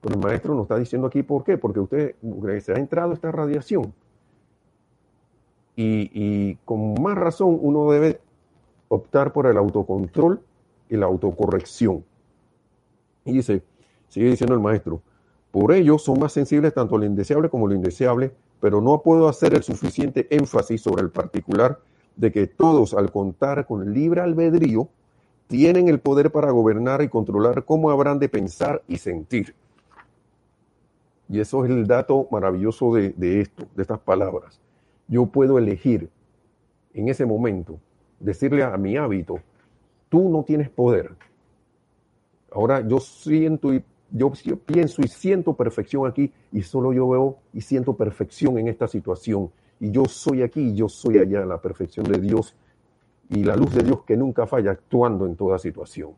Pero 0.00 0.14
el 0.16 0.20
maestro 0.20 0.54
nos 0.54 0.64
está 0.64 0.76
diciendo 0.76 1.06
aquí 1.06 1.22
por 1.22 1.44
qué, 1.44 1.58
porque 1.58 1.80
usted 1.80 2.14
se 2.60 2.72
ha 2.72 2.76
entrado 2.76 3.12
esta 3.12 3.30
radiación. 3.30 3.92
Y, 5.76 6.10
y 6.12 6.56
con 6.64 7.00
más 7.00 7.16
razón 7.16 7.58
uno 7.60 7.90
debe 7.90 8.20
optar 8.90 9.32
por 9.32 9.46
el 9.46 9.56
autocontrol 9.56 10.40
y 10.88 10.96
la 10.96 11.06
autocorrección. 11.06 12.04
Y 13.24 13.32
dice, 13.32 13.62
sigue 14.08 14.30
diciendo 14.30 14.52
el 14.54 14.60
maestro, 14.60 15.00
por 15.52 15.72
ello 15.72 15.96
son 15.96 16.18
más 16.18 16.32
sensibles 16.32 16.74
tanto 16.74 16.96
a 16.96 16.98
lo 16.98 17.04
indeseable 17.04 17.48
como 17.48 17.66
a 17.66 17.70
lo 17.70 17.76
indeseable, 17.76 18.32
pero 18.60 18.80
no 18.80 19.00
puedo 19.02 19.28
hacer 19.28 19.54
el 19.54 19.62
suficiente 19.62 20.26
énfasis 20.30 20.82
sobre 20.82 21.02
el 21.02 21.10
particular 21.10 21.78
de 22.16 22.32
que 22.32 22.48
todos 22.48 22.92
al 22.92 23.12
contar 23.12 23.64
con 23.66 23.94
libre 23.94 24.20
albedrío 24.20 24.88
tienen 25.46 25.88
el 25.88 26.00
poder 26.00 26.32
para 26.32 26.50
gobernar 26.50 27.00
y 27.02 27.08
controlar 27.08 27.64
cómo 27.64 27.90
habrán 27.90 28.18
de 28.18 28.28
pensar 28.28 28.82
y 28.88 28.98
sentir. 28.98 29.54
Y 31.28 31.38
eso 31.38 31.64
es 31.64 31.70
el 31.70 31.86
dato 31.86 32.26
maravilloso 32.32 32.92
de, 32.92 33.40
esto, 33.40 33.66
de 33.76 33.82
estas 33.82 34.00
palabras. 34.00 34.60
Yo 35.06 35.26
puedo 35.26 35.58
elegir 35.58 36.10
en 36.92 37.08
ese 37.08 37.24
momento 37.24 37.78
decirle 38.20 38.62
a 38.62 38.76
mi 38.76 38.96
hábito, 38.96 39.40
tú 40.08 40.28
no 40.28 40.44
tienes 40.44 40.70
poder. 40.70 41.16
Ahora 42.52 42.86
yo 42.86 43.00
siento 43.00 43.74
y 43.74 43.82
yo 44.12 44.32
pienso 44.66 45.02
y 45.02 45.08
siento 45.08 45.54
perfección 45.54 46.06
aquí 46.06 46.32
y 46.52 46.62
solo 46.62 46.92
yo 46.92 47.08
veo 47.08 47.38
y 47.52 47.60
siento 47.60 47.94
perfección 47.94 48.58
en 48.58 48.68
esta 48.68 48.86
situación. 48.88 49.50
Y 49.78 49.90
yo 49.90 50.04
soy 50.04 50.42
aquí 50.42 50.60
y 50.60 50.74
yo 50.74 50.88
soy 50.88 51.18
allá, 51.18 51.44
la 51.44 51.60
perfección 51.60 52.06
de 52.06 52.18
Dios 52.18 52.54
y 53.30 53.44
la 53.44 53.56
luz 53.56 53.74
de 53.74 53.82
Dios 53.82 54.02
que 54.04 54.16
nunca 54.16 54.46
falla 54.46 54.72
actuando 54.72 55.26
en 55.26 55.36
toda 55.36 55.58
situación. 55.58 56.10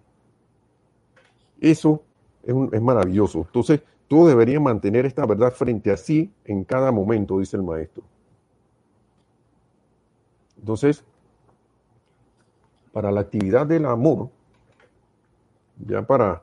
Eso 1.61 2.03
es, 2.43 2.83
maravilloso. 2.83 3.43
Entonces, 3.47 3.83
tú 4.09 4.27
deberías 4.27 4.61
mantener 4.61 5.07
esta 5.07 5.25
verdad 5.27 5.53
frente 5.53 5.93
a 5.93 5.97
sí 5.97 6.33
en 6.45 6.65
cada 6.65 6.91
momento, 6.91 7.39
dice 7.39 7.57
el 7.57 7.63
maestro. 7.63 8.03
Entonces, 10.59 11.05
para 12.93 13.11
la 13.11 13.21
actividad 13.21 13.67
del 13.67 13.87
amor, 13.87 14.31
ya 15.87 16.03
para 16.03 16.43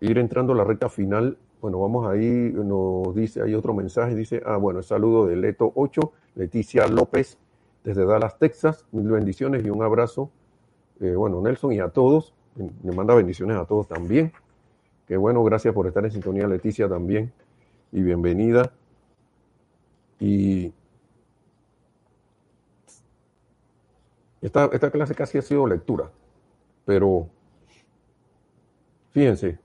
ir 0.00 0.18
entrando 0.18 0.52
a 0.52 0.56
la 0.56 0.64
recta 0.64 0.88
final, 0.88 1.38
bueno, 1.60 1.80
vamos 1.80 2.06
ahí, 2.06 2.52
nos 2.54 3.14
dice, 3.14 3.42
hay 3.42 3.54
otro 3.54 3.74
mensaje, 3.74 4.14
dice, 4.14 4.42
ah, 4.44 4.56
bueno, 4.56 4.80
el 4.80 4.84
saludo 4.84 5.26
de 5.26 5.36
Leto 5.36 5.72
8, 5.74 6.12
Leticia 6.34 6.86
López, 6.86 7.38
desde 7.86 8.04
Dallas, 8.04 8.38
Texas. 8.38 8.84
Mil 8.90 9.08
bendiciones 9.08 9.64
y 9.64 9.70
un 9.70 9.82
abrazo. 9.82 10.30
Eh, 11.00 11.14
bueno, 11.14 11.40
Nelson 11.40 11.72
y 11.72 11.78
a 11.78 11.88
todos. 11.88 12.34
me 12.82 12.92
manda 12.92 13.14
bendiciones 13.14 13.56
a 13.56 13.64
todos 13.64 13.86
también. 13.86 14.32
Qué 15.06 15.16
bueno, 15.16 15.42
gracias 15.44 15.72
por 15.72 15.86
estar 15.86 16.04
en 16.04 16.10
sintonía, 16.10 16.48
Leticia, 16.48 16.88
también. 16.88 17.32
Y 17.92 18.02
bienvenida. 18.02 18.72
Y 20.18 20.72
esta, 24.46 24.66
esta 24.66 24.92
clase 24.92 25.12
casi 25.16 25.38
ha 25.38 25.42
sido 25.42 25.66
lectura, 25.66 26.08
pero 26.84 27.28
fíjense, 29.10 29.58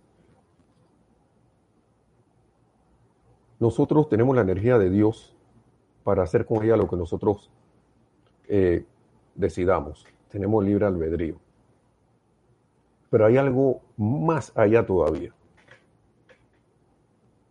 nosotros 3.60 4.10
tenemos 4.10 4.36
la 4.36 4.42
energía 4.42 4.80
de 4.80 4.90
Dios 4.90 5.36
para 6.04 6.24
hacer 6.24 6.48
con 6.48 6.64
ella 6.64 6.78
lo 6.78 6.88
que 6.88 6.96
nosotros 6.96 7.52
eh, 8.48 8.84
decidamos. 9.36 10.04
Tenemos 10.30 10.66
libre 10.66 10.88
albedrío. 10.88 11.36
Pero 13.12 13.28
hay 13.28 13.38
algo 13.38 13.82
más 13.98 14.52
allá 14.58 14.84
todavía. 14.84 15.32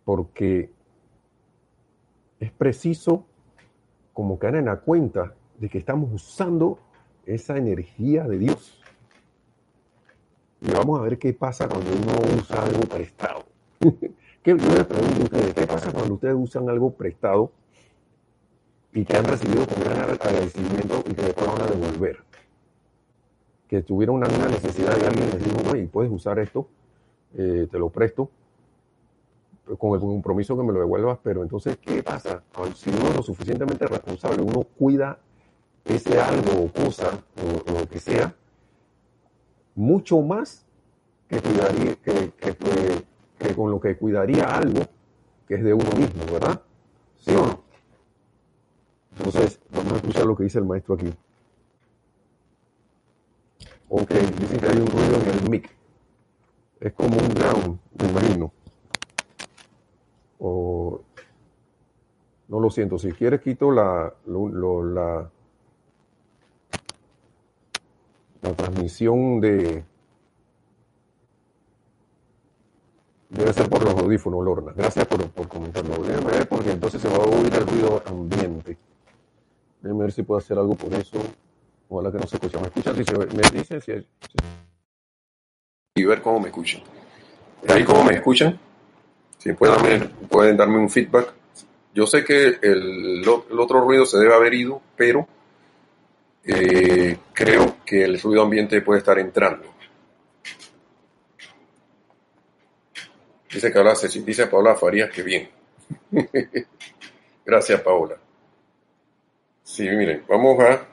Porque 0.03 0.69
es 2.41 2.51
preciso 2.51 3.23
como 4.11 4.37
caer 4.37 4.55
en 4.55 4.65
la 4.65 4.81
cuenta 4.81 5.33
de 5.57 5.69
que 5.69 5.77
estamos 5.77 6.11
usando 6.11 6.79
esa 7.25 7.57
energía 7.57 8.23
de 8.23 8.37
Dios. 8.37 8.81
Y 10.61 10.71
vamos 10.71 10.99
a 10.99 11.03
ver 11.03 11.17
qué 11.17 11.33
pasa 11.33 11.67
cuando 11.67 11.91
uno 11.91 12.13
usa 12.37 12.63
algo 12.63 12.81
prestado. 12.81 13.45
¿Qué, 14.43 14.57
yo 14.57 14.75
les 14.75 14.85
pregunto 14.85 15.21
a 15.21 15.23
ustedes, 15.23 15.53
¿qué 15.53 15.67
pasa 15.67 15.91
cuando 15.91 16.15
ustedes 16.15 16.35
usan 16.35 16.69
algo 16.69 16.91
prestado 16.91 17.51
y 18.93 19.05
que 19.05 19.15
han 19.15 19.25
recibido 19.25 19.67
con 19.67 19.83
gran 19.83 20.01
agradecimiento 20.01 21.03
y 21.07 21.13
que 21.13 21.21
después 21.21 21.47
van 21.47 21.61
a 21.61 21.67
devolver? 21.67 22.17
Que 23.67 23.81
tuvieron 23.83 24.17
una, 24.17 24.27
necesidad 24.27 24.95
de 24.97 25.07
alguien 25.07 25.29
y 25.29 25.31
les 25.31 25.43
dijo, 25.43 25.71
oye, 25.71 25.87
puedes 25.87 26.11
usar 26.11 26.39
esto, 26.39 26.67
eh, 27.35 27.67
te 27.71 27.79
lo 27.79 27.89
presto, 27.89 28.29
con 29.77 29.93
el 29.93 29.99
compromiso 29.99 30.57
que 30.57 30.63
me 30.63 30.73
lo 30.73 30.79
devuelvas, 30.79 31.19
pero 31.23 31.43
entonces, 31.43 31.77
¿qué 31.77 32.03
pasa? 32.03 32.43
Si 32.75 32.89
uno 32.89 33.09
es 33.09 33.15
lo 33.15 33.23
suficientemente 33.23 33.87
responsable, 33.87 34.41
uno 34.41 34.63
cuida 34.63 35.19
ese 35.85 36.19
algo 36.19 36.65
o 36.65 36.71
cosa 36.71 37.23
o, 37.37 37.71
lo 37.71 37.87
que 37.87 37.99
sea, 37.99 38.35
mucho 39.75 40.21
más 40.21 40.65
que, 41.27 41.41
cuidaría, 41.41 41.95
que, 41.95 43.55
con 43.55 43.71
lo 43.71 43.79
que 43.79 43.97
cuidaría 43.97 44.45
algo 44.45 44.81
que 45.47 45.55
es 45.55 45.63
de 45.63 45.73
uno 45.73 45.89
mismo, 45.91 46.25
¿verdad? 46.31 46.61
¿Sí 47.17 47.31
o 47.31 47.45
no? 47.45 47.63
Entonces, 49.17 49.59
vamos 49.71 49.93
a 49.93 49.95
escuchar 49.97 50.25
lo 50.25 50.35
que 50.35 50.43
dice 50.43 50.59
el 50.59 50.65
maestro 50.65 50.95
aquí. 50.95 51.13
Ok, 53.89 54.09
dicen 54.11 54.59
que 54.59 54.67
hay 54.67 54.77
un 54.77 54.87
ruido 54.87 55.15
en 55.17 55.29
el 55.29 55.49
mic. 55.49 55.69
Es 56.79 56.93
como 56.93 57.17
un 57.17 57.29
ground, 57.29 57.79
me 57.99 58.09
imagino. 58.09 58.53
O 60.39 61.01
no 62.47 62.59
lo 62.59 62.69
siento. 62.69 62.97
Si 62.97 63.11
quieres 63.11 63.41
quito 63.41 63.71
la, 63.71 64.13
la 68.41 68.53
transmisión 68.53 69.39
de... 69.39 69.83
Debe 73.29 73.53
ser 73.53 73.69
por 73.69 73.83
los 73.83 73.95
audífonos, 73.95 74.43
Lorna. 74.43 74.73
Gracias 74.75 75.05
por, 75.05 75.29
por 75.29 75.47
comentarlo. 75.47 76.03
Déjame 76.03 76.31
ver 76.31 76.49
porque 76.49 76.71
entonces 76.71 77.01
se 77.01 77.07
va 77.07 77.15
a 77.15 77.27
oír 77.27 77.53
el 77.53 77.65
ruido 77.65 78.03
ambiente. 78.05 78.77
Déjame 79.81 80.01
ver 80.01 80.11
si 80.11 80.23
puedo 80.23 80.39
hacer 80.39 80.57
algo 80.57 80.75
por 80.75 80.93
eso. 80.93 81.17
Ojalá 81.87 82.11
que 82.11 82.17
no 82.17 82.27
se 82.27 82.35
escuche. 82.35 82.57
¿Me 82.57 82.67
escuchan? 82.67 82.95
Si 82.95 83.03
se, 83.05 83.17
me 83.17 83.59
dicen 83.59 83.81
si, 83.81 83.91
Y 85.95 86.03
ver 86.03 86.21
cómo 86.21 86.41
me 86.41 86.49
escuchan. 86.49 86.81
¿Ahí 87.69 87.83
cómo 87.85 88.03
me 88.03 88.15
escuchan? 88.15 88.59
Si 89.37 89.53
pueden, 89.53 90.57
darme 90.57 90.77
un 90.77 90.89
feedback. 90.89 91.33
Yo 91.93 92.05
sé 92.05 92.23
que 92.23 92.59
el 92.61 93.27
otro 93.27 93.81
ruido 93.81 94.05
se 94.05 94.17
debe 94.17 94.33
haber 94.33 94.53
ido, 94.53 94.81
pero 94.95 95.27
eh, 96.45 97.17
creo 97.33 97.77
que 97.85 98.03
el 98.03 98.19
ruido 98.19 98.43
ambiente 98.43 98.81
puede 98.81 98.99
estar 98.99 99.17
entrando. 99.19 99.71
Dice 103.51 103.71
que 103.71 103.79
habla, 103.79 103.93
dice 104.25 104.47
Paola 104.47 104.75
Farías 104.75 105.09
que 105.09 105.23
bien. 105.23 105.49
Gracias, 107.45 107.81
Paola. 107.81 108.15
Sí, 109.63 109.89
miren, 109.89 110.23
vamos 110.27 110.59
a 110.59 110.87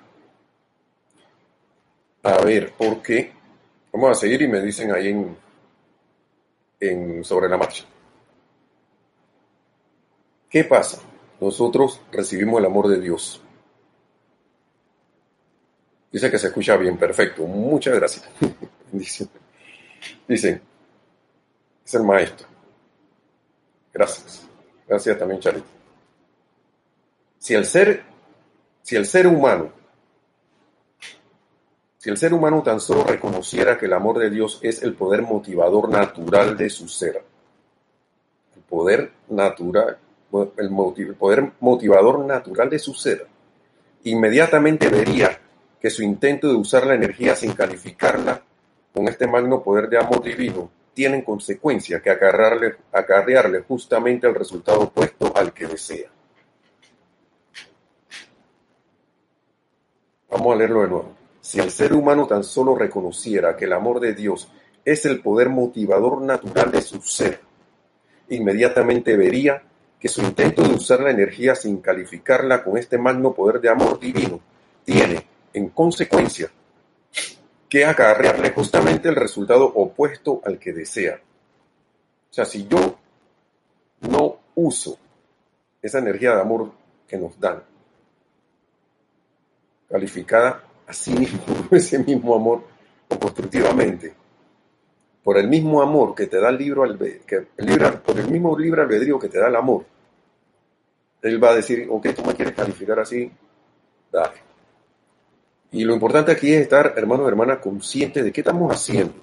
a 2.22 2.44
ver 2.44 2.72
por 2.72 3.00
qué. 3.00 3.32
Vamos 3.92 4.10
a 4.10 4.14
seguir 4.14 4.42
y 4.42 4.48
me 4.48 4.60
dicen 4.60 4.92
ahí 4.92 5.08
en, 5.08 5.36
en 6.80 7.24
sobre 7.24 7.48
la 7.48 7.56
marcha. 7.56 7.84
¿Qué 10.50 10.64
pasa? 10.64 11.00
Nosotros 11.40 12.00
recibimos 12.10 12.60
el 12.60 12.66
amor 12.66 12.88
de 12.88 13.00
Dios. 13.00 13.42
Dice 16.10 16.30
que 16.30 16.38
se 16.38 16.46
escucha 16.46 16.76
bien, 16.76 16.96
perfecto. 16.96 17.44
Muchas 17.44 17.94
gracias. 17.94 18.24
Dice, 18.92 19.28
es 21.84 21.94
el 21.94 22.02
maestro. 22.02 22.46
Gracias. 23.92 24.46
Gracias 24.86 25.18
también, 25.18 25.40
Charlie. 25.40 25.62
Si 27.38 27.54
el 27.54 27.64
ser, 27.66 28.02
si 28.82 28.96
el 28.96 29.06
ser 29.06 29.26
humano, 29.26 29.72
si 31.98 32.10
el 32.10 32.16
ser 32.16 32.32
humano 32.32 32.62
tan 32.62 32.80
solo 32.80 33.04
reconociera 33.04 33.76
que 33.76 33.86
el 33.86 33.92
amor 33.92 34.18
de 34.18 34.30
Dios 34.30 34.60
es 34.62 34.82
el 34.82 34.94
poder 34.94 35.22
motivador 35.22 35.90
natural 35.90 36.56
de 36.56 36.70
su 36.70 36.88
ser, 36.88 37.22
el 38.56 38.62
poder 38.62 39.12
natural, 39.28 39.98
el 40.56 41.14
poder 41.16 41.52
motivador 41.60 42.20
natural 42.24 42.70
de 42.70 42.78
su 42.78 42.94
ser, 42.94 43.26
inmediatamente 44.04 44.88
vería 44.88 45.38
que 45.80 45.90
su 45.90 46.02
intento 46.02 46.48
de 46.48 46.56
usar 46.56 46.86
la 46.86 46.94
energía 46.94 47.36
sin 47.36 47.52
calificarla 47.52 48.42
con 48.92 49.08
este 49.08 49.26
magno 49.26 49.62
poder 49.62 49.88
de 49.88 49.98
amor 49.98 50.22
divino 50.22 50.70
tiene 50.92 51.18
en 51.18 51.22
consecuencia 51.22 52.00
que 52.00 52.10
acarrearle, 52.10 52.74
acarrearle 52.92 53.60
justamente 53.60 54.26
el 54.26 54.34
resultado 54.34 54.80
opuesto 54.80 55.32
al 55.36 55.52
que 55.52 55.66
desea. 55.66 56.10
Vamos 60.30 60.54
a 60.54 60.56
leerlo 60.56 60.82
de 60.82 60.88
nuevo. 60.88 61.14
Si 61.40 61.60
el 61.60 61.70
ser 61.70 61.94
humano 61.94 62.26
tan 62.26 62.42
solo 62.42 62.74
reconociera 62.74 63.56
que 63.56 63.66
el 63.66 63.72
amor 63.72 64.00
de 64.00 64.14
Dios 64.14 64.50
es 64.84 65.06
el 65.06 65.20
poder 65.20 65.48
motivador 65.48 66.20
natural 66.20 66.72
de 66.72 66.82
su 66.82 67.00
ser, 67.00 67.40
inmediatamente 68.28 69.16
vería 69.16 69.62
que 70.00 70.08
su 70.08 70.20
intento 70.22 70.62
de 70.62 70.74
usar 70.74 71.00
la 71.00 71.10
energía 71.10 71.54
sin 71.54 71.78
calificarla 71.78 72.62
con 72.62 72.76
este 72.76 72.98
magno 72.98 73.32
poder 73.34 73.60
de 73.60 73.70
amor 73.70 73.98
divino 73.98 74.40
tiene 74.84 75.26
en 75.52 75.68
consecuencia, 75.70 76.50
que 77.68 77.84
acarrearle 77.84 78.50
justamente 78.50 79.08
el 79.08 79.16
resultado 79.16 79.66
opuesto 79.66 80.40
al 80.44 80.58
que 80.58 80.72
desea. 80.72 81.20
O 82.30 82.32
sea, 82.32 82.44
si 82.44 82.66
yo 82.66 82.98
no 84.00 84.38
uso 84.54 84.98
esa 85.82 85.98
energía 85.98 86.34
de 86.34 86.40
amor 86.40 86.72
que 87.06 87.16
nos 87.16 87.38
dan, 87.38 87.62
calificada 89.88 90.62
así 90.86 91.12
mismo, 91.12 91.40
ese 91.70 91.98
mismo 91.98 92.34
amor, 92.34 92.64
o 93.08 93.18
constructivamente, 93.18 94.14
por 95.22 95.36
el 95.36 95.48
mismo 95.48 95.82
amor 95.82 96.14
que 96.14 96.26
te 96.26 96.40
da 96.40 96.48
el 96.48 96.58
libro, 96.58 96.84
que 97.26 97.48
el 97.56 97.98
por 97.98 98.18
el 98.18 98.30
mismo 98.30 98.58
libre 98.58 98.82
albedrío 98.82 99.18
que 99.18 99.28
te 99.28 99.38
da 99.38 99.48
el 99.48 99.56
amor, 99.56 99.84
él 101.22 101.42
va 101.42 101.50
a 101.50 101.56
decir, 101.56 101.86
ok, 101.90 102.08
tú 102.14 102.24
me 102.24 102.34
quieres 102.34 102.54
calificar 102.54 103.00
así, 103.00 103.30
dale. 104.10 104.47
Y 105.70 105.84
lo 105.84 105.92
importante 105.94 106.32
aquí 106.32 106.52
es 106.52 106.62
estar, 106.62 106.94
hermanos 106.96 107.28
hermanas, 107.28 107.58
conscientes 107.58 108.24
de 108.24 108.32
qué 108.32 108.40
estamos 108.40 108.72
haciendo. 108.72 109.14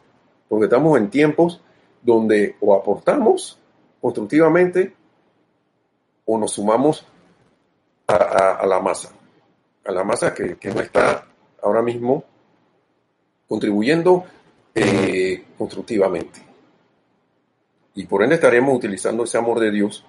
Porque 0.47 0.65
estamos 0.65 0.97
en 0.97 1.09
tiempos 1.09 1.61
donde 2.01 2.55
o 2.59 2.75
aportamos 2.75 3.57
constructivamente 3.99 4.93
o 6.25 6.37
nos 6.37 6.51
sumamos 6.51 7.05
a, 8.07 8.65
la 8.67 8.79
masa. 8.79 9.11
A 9.85 9.91
la 9.91 10.03
masa 10.03 10.33
que, 10.33 10.57
no 10.73 10.81
está 10.81 11.25
ahora 11.63 11.81
mismo 11.81 12.23
contribuyendo 13.47 14.25
eh, 14.75 15.45
constructivamente. 15.57 16.41
Y 17.95 18.05
por 18.05 18.21
ende 18.21 18.35
estaremos 18.35 18.75
utilizando 18.75 19.23
ese 19.23 19.37
amor 19.37 19.59
de 19.59 19.71
Dios, 19.71 20.05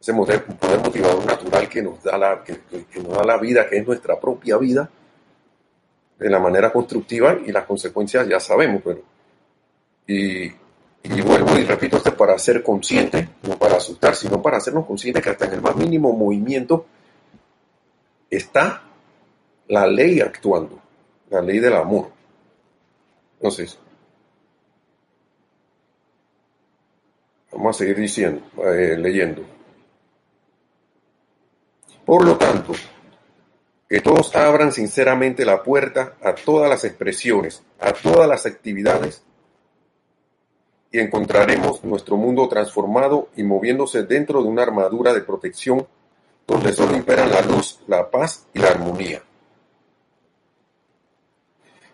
ese 0.00 0.14
poder, 0.14 0.44
motivador 0.84 1.26
natural 1.26 1.68
que 1.68 1.82
nos, 1.82 2.02
da 2.04 2.18
la, 2.18 2.44
que 2.44 2.60
nos 3.02 3.16
da 3.16 3.24
la 3.24 3.38
vida, 3.38 3.68
que 3.68 3.78
es 3.78 3.86
nuestra 3.86 4.20
propia 4.20 4.58
vida, 4.58 4.90
de 6.18 6.30
la 6.30 6.38
manera 6.38 6.72
constructiva 6.72 7.38
y 7.44 7.52
las 7.52 7.64
consecuencias 7.64 8.26
ya 8.28 8.40
sabemos, 8.40 8.82
pero 8.84 9.02
y, 10.06 10.50
vuelvo 11.22 11.58
y 11.58 11.64
repito 11.64 11.96
esto 11.96 12.16
para 12.16 12.38
ser 12.38 12.62
consciente, 12.62 13.28
no 13.42 13.58
para 13.58 13.76
asustar, 13.76 14.14
sino 14.14 14.40
para 14.40 14.58
hacernos 14.58 14.86
conscientes 14.86 15.22
que 15.22 15.30
hasta 15.30 15.46
en 15.46 15.54
el 15.54 15.62
más 15.62 15.76
mínimo 15.76 16.12
movimiento 16.12 16.86
está 18.30 18.82
la 19.68 19.86
ley 19.86 20.20
actuando, 20.20 20.80
la 21.30 21.40
ley 21.40 21.58
del 21.58 21.74
amor. 21.74 22.10
Entonces, 23.34 23.78
vamos 27.52 27.76
a 27.76 27.78
seguir 27.78 27.96
diciendo, 27.96 28.42
eh, 28.64 28.96
leyendo. 28.96 29.42
Por 32.04 32.24
lo 32.24 32.36
tanto, 32.36 32.72
que 33.88 34.00
todos 34.00 34.34
abran 34.34 34.72
sinceramente 34.72 35.44
la 35.44 35.62
puerta 35.62 36.14
a 36.22 36.34
todas 36.34 36.68
las 36.68 36.84
expresiones, 36.84 37.62
a 37.78 37.92
todas 37.92 38.28
las 38.28 38.44
actividades, 38.46 39.22
y 40.90 40.98
encontraremos 40.98 41.84
nuestro 41.84 42.16
mundo 42.16 42.48
transformado 42.48 43.28
y 43.36 43.42
moviéndose 43.42 44.04
dentro 44.04 44.42
de 44.42 44.48
una 44.48 44.62
armadura 44.62 45.12
de 45.12 45.20
protección 45.20 45.86
donde 46.46 46.72
solo 46.72 46.96
imperan 46.96 47.30
la 47.30 47.42
luz, 47.42 47.80
la 47.86 48.10
paz 48.10 48.46
y 48.54 48.60
la 48.60 48.68
armonía. 48.68 49.22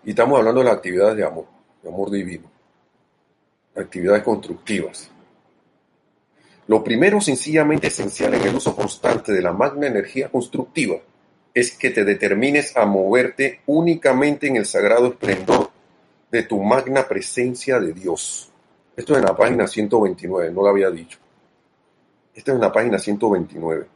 Y 0.04 0.10
estamos 0.10 0.38
hablando 0.38 0.60
de 0.60 0.66
las 0.66 0.76
actividades 0.76 1.16
de 1.16 1.24
amor, 1.24 1.46
de 1.82 1.88
amor 1.88 2.10
divino, 2.10 2.50
actividades 3.74 4.22
constructivas. 4.22 5.10
Lo 6.66 6.84
primero 6.84 7.20
sencillamente 7.20 7.88
esencial 7.88 8.34
en 8.34 8.42
el 8.42 8.54
uso 8.54 8.74
constante 8.74 9.32
de 9.32 9.42
la 9.42 9.52
magna 9.52 9.86
energía 9.86 10.30
constructiva 10.30 10.96
es 11.54 11.72
que 11.76 11.90
te 11.90 12.04
determines 12.04 12.76
a 12.76 12.86
moverte 12.86 13.60
únicamente 13.66 14.46
en 14.46 14.56
el 14.56 14.66
sagrado 14.66 15.08
esplendor 15.08 15.70
de 16.30 16.42
tu 16.44 16.62
magna 16.62 17.06
presencia 17.06 17.78
de 17.78 17.92
Dios. 17.92 18.50
Esto 18.96 19.12
es 19.12 19.18
en 19.20 19.26
la 19.26 19.36
página 19.36 19.66
129, 19.66 20.50
no 20.50 20.62
lo 20.62 20.68
había 20.68 20.90
dicho. 20.90 21.18
Esta 22.34 22.52
es 22.52 22.54
en 22.54 22.60
la 22.60 22.72
página 22.72 22.98
129. 22.98 23.86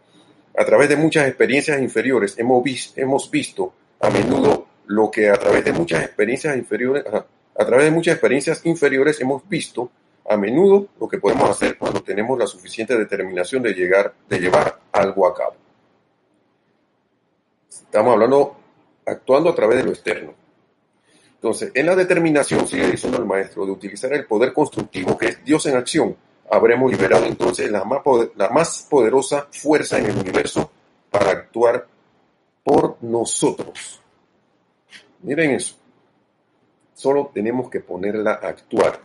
A 0.59 0.64
través 0.64 0.88
de 0.88 0.97
muchas 0.97 1.27
experiencias 1.29 1.81
inferiores 1.81 2.38
hemos, 2.38 2.62
hemos 2.97 3.31
visto 3.31 3.73
a 4.01 4.11
menudo 4.11 4.66
lo 4.87 5.11
que 5.11 5.29
a 5.29 5.35
través 5.35 5.64
de 5.64 5.73
muchas 5.73 6.03
experiencias 6.05 6.57
inferiores, 6.57 7.05
a 7.07 7.66
través 7.66 7.87
de 7.87 7.90
muchas 7.90 8.14
experiencias 8.14 8.64
inferiores 8.64 9.21
hemos 9.21 9.47
visto 9.49 9.90
a 10.29 10.37
menudo 10.37 10.88
lo 11.01 11.09
que 11.09 11.19
podemos 11.19 11.51
hacer 11.51 11.79
cuando 11.79 12.03
tenemos 12.03 12.38
la 12.38 12.47
suficiente 12.47 12.97
determinación 12.97 13.62
de 13.62 13.73
llegar, 13.73 14.12
de 14.29 14.38
llevar 14.38 14.79
algo 14.92 15.27
a 15.27 15.35
cabo. 15.35 15.66
Estamos 17.85 18.12
hablando, 18.12 18.57
actuando 19.05 19.51
a 19.51 19.55
través 19.55 19.79
de 19.79 19.85
lo 19.85 19.91
externo. 19.91 20.35
Entonces, 21.35 21.71
en 21.75 21.87
la 21.87 21.95
determinación, 21.95 22.67
sigue 22.67 22.91
diciendo 22.91 23.19
el 23.19 23.27
maestro, 23.27 23.67
de 23.67 23.73
utilizar 23.73 24.12
el 24.12 24.27
poder 24.27 24.53
constructivo 24.53 25.17
que 25.17 25.27
es 25.27 25.45
Dios 25.45 25.67
en 25.67 25.77
acción, 25.77 26.17
habremos 26.51 26.91
liberado 26.91 27.27
entonces 27.27 27.71
la 27.71 27.85
más, 27.85 28.01
la 28.37 28.49
más 28.51 28.87
poderosa 28.89 29.47
fuerza 29.51 29.99
en 29.99 30.07
el 30.07 30.19
universo 30.19 30.71
para 31.11 31.31
actuar 31.31 31.87
por 32.65 32.97
nosotros. 33.01 34.01
Miren 35.23 35.53
eso. 35.53 35.77
Solo 36.95 37.31
tenemos 37.33 37.71
que 37.71 37.81
ponerla 37.81 38.41
a 38.43 38.49
actuar. 38.49 39.01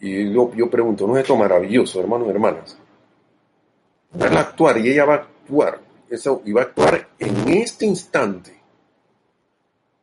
Y 0.00 0.32
yo, 0.32 0.52
yo 0.54 0.70
pregunto, 0.70 1.06
¿no 1.06 1.16
es 1.16 1.22
esto 1.22 1.36
maravilloso, 1.36 2.00
hermanos 2.00 2.28
y 2.28 2.30
hermanas? 2.30 2.78
Ponerla 4.12 4.40
a 4.40 4.42
actuar 4.42 4.78
y 4.78 4.90
ella 4.90 5.04
va 5.04 5.14
a 5.14 5.16
actuar. 5.16 5.87
Eso, 6.10 6.42
va 6.56 6.62
a 6.62 6.64
actuar 6.64 7.08
en 7.18 7.48
este 7.48 7.86
instante. 7.86 8.58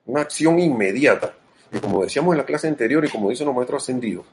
Una 0.06 0.22
acción 0.22 0.60
inmediata. 0.60 1.34
Y 1.72 1.80
como 1.80 2.04
decíamos 2.04 2.34
en 2.34 2.38
la 2.38 2.46
clase 2.46 2.68
anterior 2.68 3.04
y 3.04 3.10
como 3.10 3.30
dicen 3.30 3.48
los 3.48 3.56
maestros 3.56 3.84
ascendidos, 3.84 4.26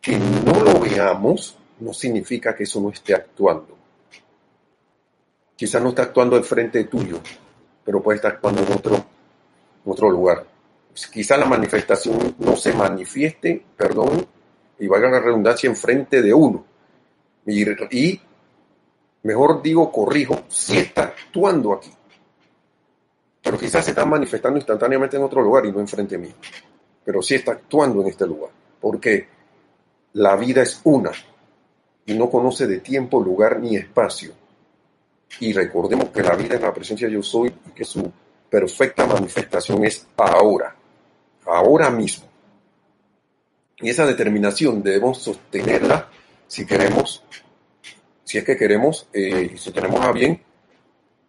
que 0.00 0.18
no 0.18 0.60
lo 0.60 0.80
veamos 0.80 1.56
no 1.80 1.92
significa 1.92 2.54
que 2.54 2.64
eso 2.64 2.80
no 2.80 2.90
esté 2.90 3.14
actuando. 3.14 3.76
Quizás 5.54 5.82
no 5.82 5.90
está 5.90 6.02
actuando 6.02 6.36
al 6.36 6.44
frente 6.44 6.84
tuyo, 6.84 7.20
pero 7.84 8.02
puede 8.02 8.16
estar 8.16 8.32
actuando 8.32 8.62
en 8.62 8.72
otro, 8.72 9.04
otro 9.84 10.10
lugar. 10.10 10.46
Quizás 11.12 11.38
la 11.38 11.46
manifestación 11.46 12.34
no 12.38 12.56
se 12.56 12.72
manifieste, 12.72 13.62
perdón, 13.76 14.26
y 14.78 14.86
valga 14.86 15.10
la 15.10 15.20
redundancia, 15.20 15.68
enfrente 15.68 16.22
de 16.22 16.32
uno. 16.32 16.64
Y, 17.46 18.20
mejor 19.26 19.60
digo, 19.62 19.90
corrijo, 19.90 20.44
si 20.48 20.78
está 20.78 21.04
actuando 21.04 21.72
aquí. 21.72 21.90
Pero 23.42 23.58
quizás 23.58 23.84
se 23.84 23.90
está 23.90 24.04
manifestando 24.04 24.58
instantáneamente 24.58 25.16
en 25.16 25.22
otro 25.22 25.42
lugar 25.42 25.66
y 25.66 25.72
no 25.72 25.80
enfrente 25.80 26.16
mí. 26.16 26.32
Pero 27.04 27.22
sí 27.22 27.34
está 27.34 27.52
actuando 27.52 28.00
en 28.02 28.08
este 28.08 28.26
lugar. 28.26 28.50
Porque 28.80 29.28
la 30.14 30.36
vida 30.36 30.62
es 30.62 30.80
una 30.84 31.12
y 32.06 32.14
no 32.14 32.30
conoce 32.30 32.66
de 32.66 32.80
tiempo, 32.80 33.20
lugar 33.20 33.60
ni 33.60 33.76
espacio. 33.76 34.32
Y 35.40 35.52
recordemos 35.52 36.10
que 36.10 36.22
la 36.22 36.34
vida 36.34 36.54
es 36.54 36.60
la 36.60 36.72
presencia 36.72 37.08
de 37.08 37.14
yo 37.14 37.22
soy 37.22 37.52
y 37.66 37.70
que 37.70 37.84
su 37.84 38.10
perfecta 38.48 39.06
manifestación 39.06 39.84
es 39.84 40.06
ahora, 40.16 40.74
ahora 41.44 41.90
mismo. 41.90 42.26
Y 43.78 43.90
esa 43.90 44.06
determinación 44.06 44.82
debemos 44.82 45.18
sostenerla 45.18 46.08
si 46.46 46.64
queremos, 46.64 47.24
si 48.26 48.38
es 48.38 48.44
que 48.44 48.56
queremos, 48.56 49.08
eh, 49.12 49.54
si 49.56 49.70
tenemos 49.70 50.00
a 50.00 50.10
bien, 50.10 50.42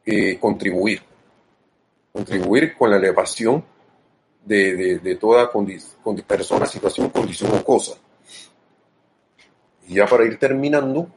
eh, 0.03 0.39
contribuir. 0.39 1.03
Contribuir 2.11 2.75
con 2.75 2.89
la 2.89 2.97
elevación 2.97 3.63
de, 4.43 5.17
toda 5.21 5.51
persona, 6.25 6.65
situación, 6.65 7.09
condición 7.09 7.51
o 7.53 7.63
cosa. 7.63 7.93
Y 9.87 9.95
ya 9.95 10.07
para 10.07 10.25
ir 10.25 10.39
terminando, 10.39 11.07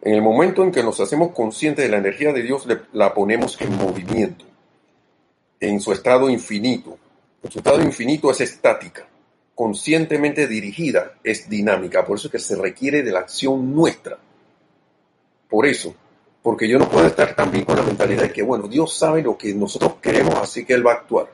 en 0.00 0.14
el 0.14 0.22
momento 0.22 0.62
en 0.62 0.70
que 0.70 0.84
nos 0.84 1.00
hacemos 1.00 1.32
conscientes 1.32 1.84
de 1.84 1.90
la 1.90 1.98
energía 1.98 2.32
de 2.32 2.42
Dios, 2.42 2.68
la 2.92 3.12
ponemos 3.12 3.60
en 3.60 3.76
movimiento 3.76 4.44
en 5.58 5.80
su 5.80 5.90
estado 5.90 6.30
infinito. 6.30 6.96
En 7.42 7.50
su 7.50 7.58
estado 7.58 7.82
infinito 7.82 8.30
es 8.30 8.40
estática, 8.42 9.07
conscientemente 9.58 10.46
dirigida 10.46 11.14
es 11.24 11.50
dinámica, 11.50 12.06
por 12.06 12.16
eso 12.16 12.28
es 12.28 12.32
que 12.32 12.38
se 12.38 12.54
requiere 12.54 13.02
de 13.02 13.10
la 13.10 13.18
acción 13.18 13.74
nuestra. 13.74 14.16
Por 15.50 15.66
eso, 15.66 15.96
porque 16.40 16.68
yo 16.68 16.78
no 16.78 16.88
puedo 16.88 17.08
estar 17.08 17.34
también 17.34 17.64
con 17.64 17.74
la 17.74 17.82
mentalidad 17.82 18.22
de 18.22 18.32
que, 18.32 18.40
bueno, 18.40 18.68
Dios 18.68 18.96
sabe 18.96 19.20
lo 19.20 19.36
que 19.36 19.52
nosotros 19.54 19.94
queremos, 20.00 20.36
así 20.36 20.64
que 20.64 20.74
Él 20.74 20.86
va 20.86 20.92
a 20.92 20.94
actuar. 20.94 21.32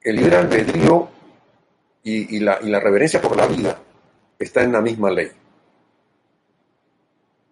El 0.00 0.16
libre 0.16 0.36
albedrío 0.36 1.10
y, 2.02 2.40
la, 2.40 2.58
y 2.62 2.70
la 2.70 2.80
reverencia 2.80 3.20
por 3.20 3.36
la 3.36 3.46
vida 3.46 3.78
está 4.38 4.62
en 4.62 4.72
la 4.72 4.80
misma 4.80 5.10
ley 5.10 5.32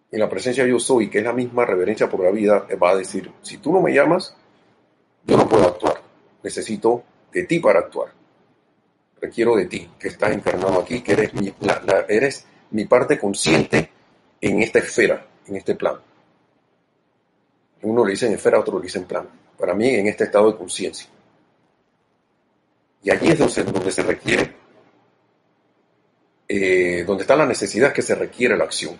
en 0.09 0.19
la 0.19 0.27
presencia 0.27 0.65
yo 0.65 0.79
soy, 0.79 1.07
que 1.07 1.19
es 1.19 1.23
la 1.23 1.33
misma 1.33 1.65
reverencia 1.65 2.09
por 2.09 2.21
la 2.21 2.31
vida, 2.31 2.65
va 2.83 2.89
a 2.89 2.95
decir, 2.95 3.31
si 3.43 3.59
tú 3.59 3.71
no 3.71 3.79
me 3.79 3.93
llamas, 3.93 4.35
yo 5.25 5.37
no 5.37 5.47
puedo 5.47 5.65
actuar. 5.65 6.01
Necesito 6.43 7.05
de 7.31 7.43
ti 7.43 7.59
para 7.59 7.79
actuar. 7.79 8.13
Requiero 9.19 9.55
de 9.55 9.65
ti, 9.65 9.89
que 9.99 10.07
estás 10.07 10.31
encarnado 10.31 10.79
aquí, 10.79 11.01
que 11.01 11.13
eres 11.13 11.33
mi, 11.33 11.53
eres 12.07 12.45
mi 12.71 12.85
parte 12.85 13.19
consciente 13.19 13.89
en 14.41 14.61
esta 14.61 14.79
esfera, 14.79 15.25
en 15.47 15.55
este 15.55 15.75
plano. 15.75 16.01
Uno 17.83 18.05
le 18.05 18.11
dice 18.11 18.27
en 18.27 18.33
esfera, 18.33 18.59
otro 18.59 18.77
le 18.77 18.83
dice 18.83 18.99
en 18.99 19.05
plano. 19.05 19.29
Para 19.57 19.73
mí, 19.73 19.89
en 19.89 20.07
este 20.07 20.23
estado 20.23 20.51
de 20.51 20.57
conciencia. 20.57 21.07
Y 23.03 23.11
allí 23.11 23.29
es 23.29 23.39
donde, 23.39 23.91
se 23.91 24.03
requiere, 24.03 24.55
eh, 26.47 27.03
donde 27.05 27.23
está 27.23 27.35
la 27.35 27.45
necesidad 27.45 27.93
que 27.93 28.01
se 28.01 28.15
requiere 28.15 28.57
la 28.57 28.65
acción. 28.65 28.97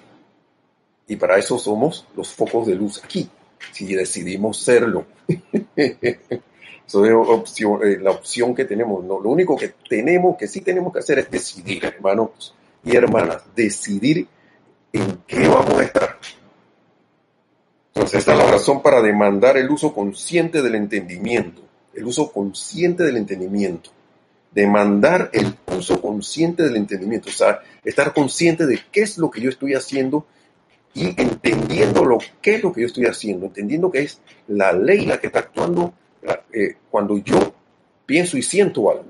Y 1.07 1.15
para 1.15 1.37
eso 1.37 1.57
somos 1.57 2.07
los 2.15 2.33
focos 2.33 2.67
de 2.67 2.75
luz 2.75 3.03
aquí, 3.03 3.29
si 3.71 3.93
decidimos 3.93 4.59
serlo. 4.59 5.05
Eso 6.87 7.05
es 7.05 7.13
opción, 7.13 7.79
eh, 7.83 7.97
la 8.01 8.11
opción 8.11 8.53
que 8.53 8.65
tenemos. 8.65 9.03
No, 9.03 9.19
lo 9.19 9.29
único 9.29 9.55
que 9.55 9.73
tenemos, 9.89 10.37
que 10.37 10.47
sí 10.47 10.61
tenemos 10.61 10.91
que 10.91 10.99
hacer 10.99 11.19
es 11.19 11.31
decidir, 11.31 11.85
hermanos 11.85 12.53
y 12.83 12.95
hermanas, 12.95 13.43
decidir 13.55 14.27
en 14.91 15.19
qué 15.25 15.47
vamos 15.47 15.79
a 15.79 15.83
estar. 15.83 16.17
Entonces, 17.93 18.19
esta 18.19 18.33
es 18.33 18.39
la 18.39 18.51
razón 18.51 18.81
para 18.81 19.01
demandar 19.01 19.57
el 19.57 19.69
uso 19.69 19.93
consciente 19.93 20.61
del 20.61 20.75
entendimiento. 20.75 21.61
El 21.93 22.05
uso 22.05 22.31
consciente 22.31 23.03
del 23.03 23.17
entendimiento. 23.17 23.89
Demandar 24.51 25.29
el 25.33 25.55
uso 25.77 26.01
consciente 26.01 26.63
del 26.63 26.77
entendimiento. 26.77 27.29
O 27.29 27.33
sea, 27.33 27.59
estar 27.83 28.13
consciente 28.13 28.65
de 28.65 28.79
qué 28.91 29.01
es 29.01 29.17
lo 29.17 29.29
que 29.29 29.41
yo 29.41 29.49
estoy 29.49 29.73
haciendo 29.73 30.25
y 30.93 31.07
entendiendo 31.21 32.05
lo 32.05 32.19
que 32.41 32.55
es 32.55 32.63
lo 32.63 32.73
que 32.73 32.81
yo 32.81 32.87
estoy 32.87 33.05
haciendo, 33.05 33.45
entendiendo 33.45 33.91
que 33.91 34.01
es 34.01 34.19
la 34.47 34.73
ley 34.73 35.05
la 35.05 35.19
que 35.19 35.27
está 35.27 35.39
actuando 35.39 35.93
eh, 36.53 36.77
cuando 36.89 37.17
yo 37.17 37.53
pienso 38.05 38.37
y 38.37 38.41
siento 38.41 38.89
algo, 38.89 39.05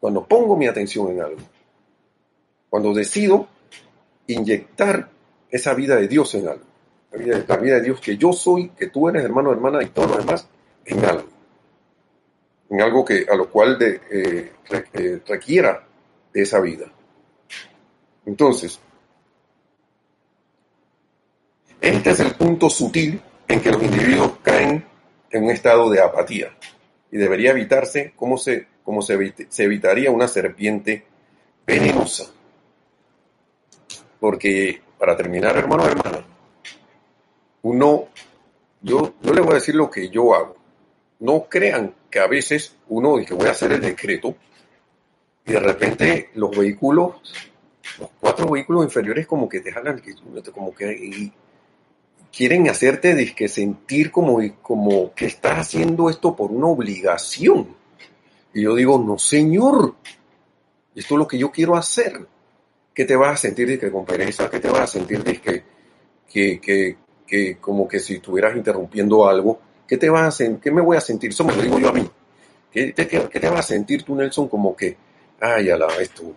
cuando 0.00 0.26
pongo 0.26 0.56
mi 0.56 0.66
atención 0.66 1.10
en 1.10 1.22
algo, 1.22 1.40
cuando 2.68 2.92
decido 2.92 3.48
inyectar 4.26 5.08
esa 5.50 5.74
vida 5.74 5.96
de 5.96 6.08
Dios 6.08 6.34
en 6.34 6.48
algo, 6.48 6.64
la 7.12 7.56
vida, 7.56 7.76
de 7.76 7.82
Dios 7.82 8.00
que 8.00 8.16
yo 8.16 8.32
soy, 8.32 8.70
que 8.70 8.88
tú 8.88 9.08
eres 9.08 9.24
hermano, 9.24 9.52
hermana 9.52 9.82
y 9.82 9.86
todo 9.86 10.08
lo 10.08 10.18
demás, 10.18 10.46
en 10.84 11.04
algo, 11.04 11.28
en 12.70 12.80
algo 12.82 13.04
que 13.04 13.26
a 13.30 13.34
lo 13.34 13.50
cual 13.50 13.78
eh, 13.80 14.52
eh, 14.92 15.22
requiera 15.26 15.86
de 16.32 16.42
esa 16.42 16.60
vida. 16.60 16.86
Entonces, 18.26 18.78
este 21.80 22.10
es 22.10 22.20
el 22.20 22.34
punto 22.34 22.68
sutil 22.68 23.20
en 23.46 23.60
que 23.60 23.70
los 23.70 23.82
individuos 23.82 24.32
caen 24.42 24.84
en 25.30 25.44
un 25.44 25.50
estado 25.50 25.90
de 25.90 26.00
apatía. 26.00 26.56
y 27.10 27.16
debería 27.16 27.52
evitarse 27.52 28.12
como 28.16 28.36
se, 28.36 28.66
como 28.84 29.00
se, 29.00 29.34
se 29.48 29.64
evitaría 29.64 30.10
una 30.10 30.28
serpiente 30.28 31.04
venenosa. 31.66 32.30
Porque, 34.20 34.82
para 34.98 35.16
terminar, 35.16 35.56
hermano 35.56 35.86
hermana, 35.86 36.24
uno, 37.62 38.08
yo, 38.82 39.14
yo 39.22 39.32
le 39.32 39.40
voy 39.40 39.52
a 39.52 39.54
decir 39.54 39.74
lo 39.74 39.90
que 39.90 40.10
yo 40.10 40.34
hago. 40.34 40.56
No 41.20 41.46
crean 41.48 41.94
que 42.10 42.20
a 42.20 42.26
veces 42.26 42.76
uno 42.88 43.16
dice 43.16 43.34
voy 43.34 43.48
a 43.48 43.52
hacer 43.52 43.72
el 43.72 43.80
decreto 43.80 44.36
y 45.44 45.52
de 45.52 45.60
repente 45.60 46.30
los 46.34 46.56
vehículos, 46.56 47.16
los 47.98 48.10
cuatro 48.20 48.50
vehículos 48.50 48.84
inferiores 48.84 49.26
como 49.26 49.48
que 49.48 49.60
te 49.60 49.72
jalan, 49.72 50.02
como 50.52 50.74
que 50.74 51.32
quieren 52.32 52.68
hacerte 52.68 53.34
que 53.34 53.48
sentir 53.48 54.10
como, 54.10 54.40
como 54.62 55.14
que 55.14 55.26
estás 55.26 55.58
haciendo 55.58 56.10
esto 56.10 56.36
por 56.36 56.50
una 56.50 56.66
obligación. 56.66 57.76
Y 58.54 58.62
yo 58.62 58.74
digo, 58.74 58.98
no 58.98 59.18
señor, 59.18 59.94
esto 60.94 61.14
es 61.14 61.18
lo 61.18 61.28
que 61.28 61.38
yo 61.38 61.50
quiero 61.50 61.76
hacer. 61.76 62.26
¿Qué 62.94 63.04
te 63.04 63.14
vas 63.14 63.34
a 63.34 63.36
sentir 63.36 63.78
que 63.78 63.92
con 63.92 64.04
pereza? 64.04 64.50
¿Qué 64.50 64.58
te 64.58 64.68
vas 64.68 64.80
a 64.80 64.86
sentir 64.86 65.22
que, 65.22 65.62
que, 66.28 66.60
que, 66.60 66.96
que 67.26 67.58
como 67.58 67.86
que 67.86 68.00
si 68.00 68.14
estuvieras 68.14 68.56
interrumpiendo 68.56 69.28
algo? 69.28 69.60
¿Qué 69.86 69.96
te 69.96 70.10
vas 70.10 70.22
a 70.22 70.30
sentir? 70.30 70.60
¿Qué 70.60 70.70
me 70.72 70.82
voy 70.82 70.96
a 70.96 71.00
sentir? 71.00 71.30
Eso 71.30 71.44
me 71.44 71.54
lo 71.54 71.62
digo 71.62 71.78
yo 71.78 71.90
a 71.90 71.92
mí. 71.92 72.08
¿Qué 72.70 72.92
te, 72.92 73.06
qué, 73.06 73.20
te 73.20 73.48
vas 73.48 73.60
a 73.60 73.62
sentir 73.62 74.02
tú, 74.02 74.14
Nelson? 74.14 74.48
Como 74.48 74.76
que, 74.76 74.96
ay, 75.40 75.70
ala, 75.70 75.86
esto. 76.00 76.34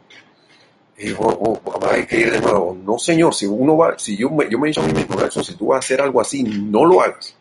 Y, 0.97 1.13
oh. 1.17 2.77
No, 2.83 2.97
señor, 2.97 3.33
si 3.33 3.45
uno 3.45 3.77
va, 3.77 3.97
si 3.97 4.17
yo 4.17 4.29
me, 4.29 4.49
yo 4.49 4.59
me 4.59 4.67
he 4.67 4.69
dicho 4.69 4.81
a 4.81 4.87
mí 4.87 4.93
mismo, 4.93 5.17
si 5.29 5.55
tú 5.55 5.67
vas 5.67 5.77
a 5.77 5.79
hacer 5.79 6.01
algo 6.01 6.21
así, 6.21 6.43
no 6.43 6.85
lo 6.85 7.01
hagas. 7.01 7.35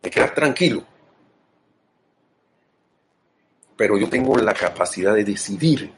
Te 0.00 0.10
quedas 0.10 0.34
tranquilo. 0.34 0.84
Pero 3.76 3.98
yo 3.98 4.08
tengo 4.08 4.36
la 4.36 4.54
capacidad 4.54 5.14
de 5.14 5.24
decidir 5.24 5.92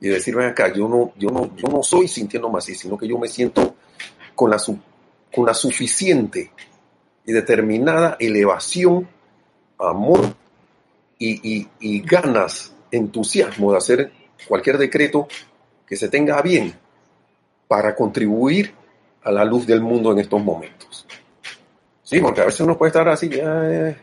y 0.00 0.08
decir, 0.08 0.36
ven 0.36 0.48
acá, 0.48 0.72
yo 0.72 0.86
no, 0.86 1.12
yo 1.18 1.30
no, 1.30 1.56
yo 1.56 1.68
no 1.68 1.82
soy 1.82 2.08
sintiendo 2.08 2.54
así, 2.56 2.74
sino 2.74 2.98
que 2.98 3.08
yo 3.08 3.18
me 3.18 3.26
siento 3.26 3.76
con 4.34 4.50
la, 4.50 4.58
con 5.34 5.46
la 5.46 5.54
suficiente 5.54 6.50
y 7.24 7.32
determinada 7.32 8.16
elevación, 8.20 9.08
amor 9.78 10.34
y, 11.18 11.66
y, 11.80 12.00
ganas, 12.00 12.74
entusiasmo 12.90 13.72
de 13.72 13.78
hacer 13.78 14.12
cualquier 14.46 14.78
decreto 14.78 15.28
que 15.86 15.96
se 15.96 16.08
tenga 16.08 16.40
bien 16.42 16.74
para 17.68 17.94
contribuir 17.94 18.74
a 19.22 19.32
la 19.32 19.44
luz 19.44 19.66
del 19.66 19.80
mundo 19.80 20.12
en 20.12 20.18
estos 20.18 20.42
momentos. 20.42 21.06
Sí, 22.02 22.20
porque 22.20 22.42
a 22.42 22.46
veces 22.46 22.60
uno 22.60 22.76
puede 22.76 22.88
estar 22.90 23.08
así, 23.08 23.28
ya, 23.28 23.96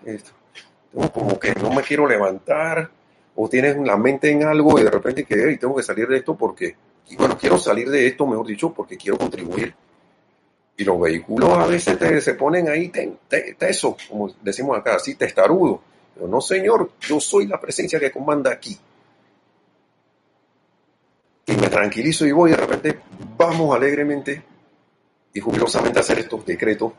como 1.13 1.39
que 1.39 1.53
no 1.55 1.71
me 1.71 1.83
quiero 1.83 2.07
levantar, 2.07 2.89
o 3.35 3.47
tienes 3.47 3.77
la 3.77 3.95
mente 3.97 4.29
en 4.31 4.43
algo 4.43 4.79
y 4.79 4.83
de 4.83 4.89
repente 4.89 5.23
que 5.23 5.35
tengo 5.57 5.75
que 5.75 5.83
salir 5.83 6.07
de 6.07 6.17
esto 6.17 6.35
porque, 6.35 6.75
y 7.09 7.15
bueno, 7.15 7.37
quiero 7.37 7.57
salir 7.57 7.89
de 7.89 8.07
esto, 8.07 8.25
mejor 8.25 8.47
dicho, 8.47 8.73
porque 8.73 8.97
quiero 8.97 9.17
contribuir 9.17 9.73
y 10.81 10.83
los 10.83 10.99
vehículos 10.99 11.49
a 11.51 11.67
veces 11.67 12.23
se 12.23 12.33
ponen 12.33 12.67
ahí 12.67 12.89
te, 12.89 13.55
teso, 13.57 13.95
como 14.09 14.33
decimos 14.41 14.77
acá, 14.77 14.95
así 14.95 15.15
testarudo. 15.15 15.81
Pero 16.15 16.27
no, 16.27 16.41
señor, 16.41 16.91
yo 17.01 17.19
soy 17.19 17.47
la 17.47 17.59
presencia 17.59 17.99
que 17.99 18.11
comanda 18.11 18.51
aquí. 18.51 18.77
Y 21.45 21.53
me 21.53 21.67
tranquilizo 21.67 22.25
y 22.25 22.31
voy 22.31 22.51
de 22.51 22.57
repente, 22.57 22.99
vamos 23.37 23.75
alegremente 23.75 24.43
y 25.33 25.39
jubilosamente 25.39 25.99
a 25.99 26.01
hacer 26.01 26.19
estos 26.19 26.45
decretos 26.45 26.93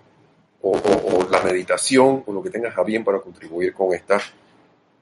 o, 0.62 1.26
la 1.30 1.40
meditación 1.43 2.22
o 2.26 2.32
lo 2.32 2.43
que 2.43 2.51
tengas 2.51 2.76
a 2.76 2.82
bien 2.82 3.05
para 3.05 3.20
contribuir 3.20 3.72
con 3.72 3.95
esta, 3.95 4.20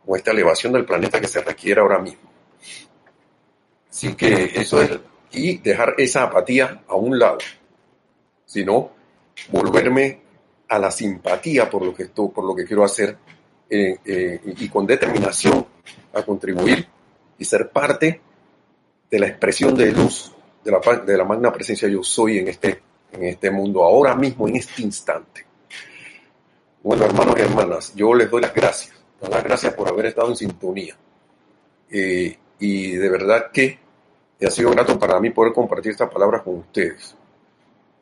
con 0.06 0.16
esta 0.16 0.30
elevación 0.30 0.72
del 0.72 0.84
planeta 0.84 1.20
que 1.20 1.28
se 1.28 1.40
requiere 1.40 1.80
ahora 1.80 1.98
mismo. 1.98 2.30
Así 3.90 4.14
que 4.14 4.52
eso 4.54 4.80
es, 4.80 4.90
y 5.32 5.58
dejar 5.58 5.94
esa 5.98 6.24
apatía 6.24 6.82
a 6.86 6.94
un 6.94 7.18
lado 7.18 7.38
sino 8.50 8.90
volverme 9.52 10.18
a 10.68 10.78
la 10.80 10.90
simpatía 10.90 11.70
por 11.70 11.84
lo 11.84 11.94
que, 11.94 12.04
estoy, 12.04 12.30
por 12.30 12.44
lo 12.44 12.54
que 12.54 12.64
quiero 12.64 12.82
hacer 12.82 13.16
eh, 13.68 13.96
eh, 14.04 14.40
y 14.44 14.68
con 14.68 14.86
determinación 14.86 15.64
a 16.12 16.22
contribuir 16.24 16.84
y 17.38 17.44
ser 17.44 17.70
parte 17.70 18.20
de 19.10 19.18
la 19.18 19.26
expresión 19.26 19.74
de 19.74 19.92
luz 19.92 20.32
de 20.64 20.70
la, 20.70 20.96
de 21.04 21.16
la 21.16 21.24
magna 21.24 21.52
presencia 21.52 21.88
yo 21.88 22.02
soy 22.02 22.38
en 22.38 22.48
este, 22.48 22.82
en 23.12 23.24
este 23.24 23.50
mundo, 23.50 23.82
ahora 23.82 24.14
mismo, 24.14 24.48
en 24.48 24.56
este 24.56 24.82
instante. 24.82 25.46
Bueno, 26.82 27.04
hermanos 27.04 27.34
y 27.38 27.42
hermanas, 27.42 27.92
yo 27.94 28.14
les 28.14 28.30
doy 28.30 28.42
las 28.42 28.54
gracias, 28.54 28.94
las 29.20 29.44
gracias 29.44 29.74
por 29.74 29.88
haber 29.88 30.06
estado 30.06 30.28
en 30.28 30.36
sintonía. 30.36 30.96
Eh, 31.90 32.36
y 32.58 32.92
de 32.92 33.08
verdad 33.08 33.50
que 33.52 33.78
ha 34.42 34.50
sido 34.50 34.70
grato 34.70 34.98
para 34.98 35.20
mí 35.20 35.30
poder 35.30 35.52
compartir 35.52 35.92
estas 35.92 36.10
palabras 36.10 36.42
con 36.42 36.56
ustedes 36.58 37.16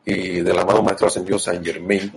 y 0.05 0.41
del 0.41 0.57
amado 0.57 0.81
Maestro 0.81 1.07
Ascendido 1.07 1.37
San 1.37 1.63
Germain, 1.63 2.11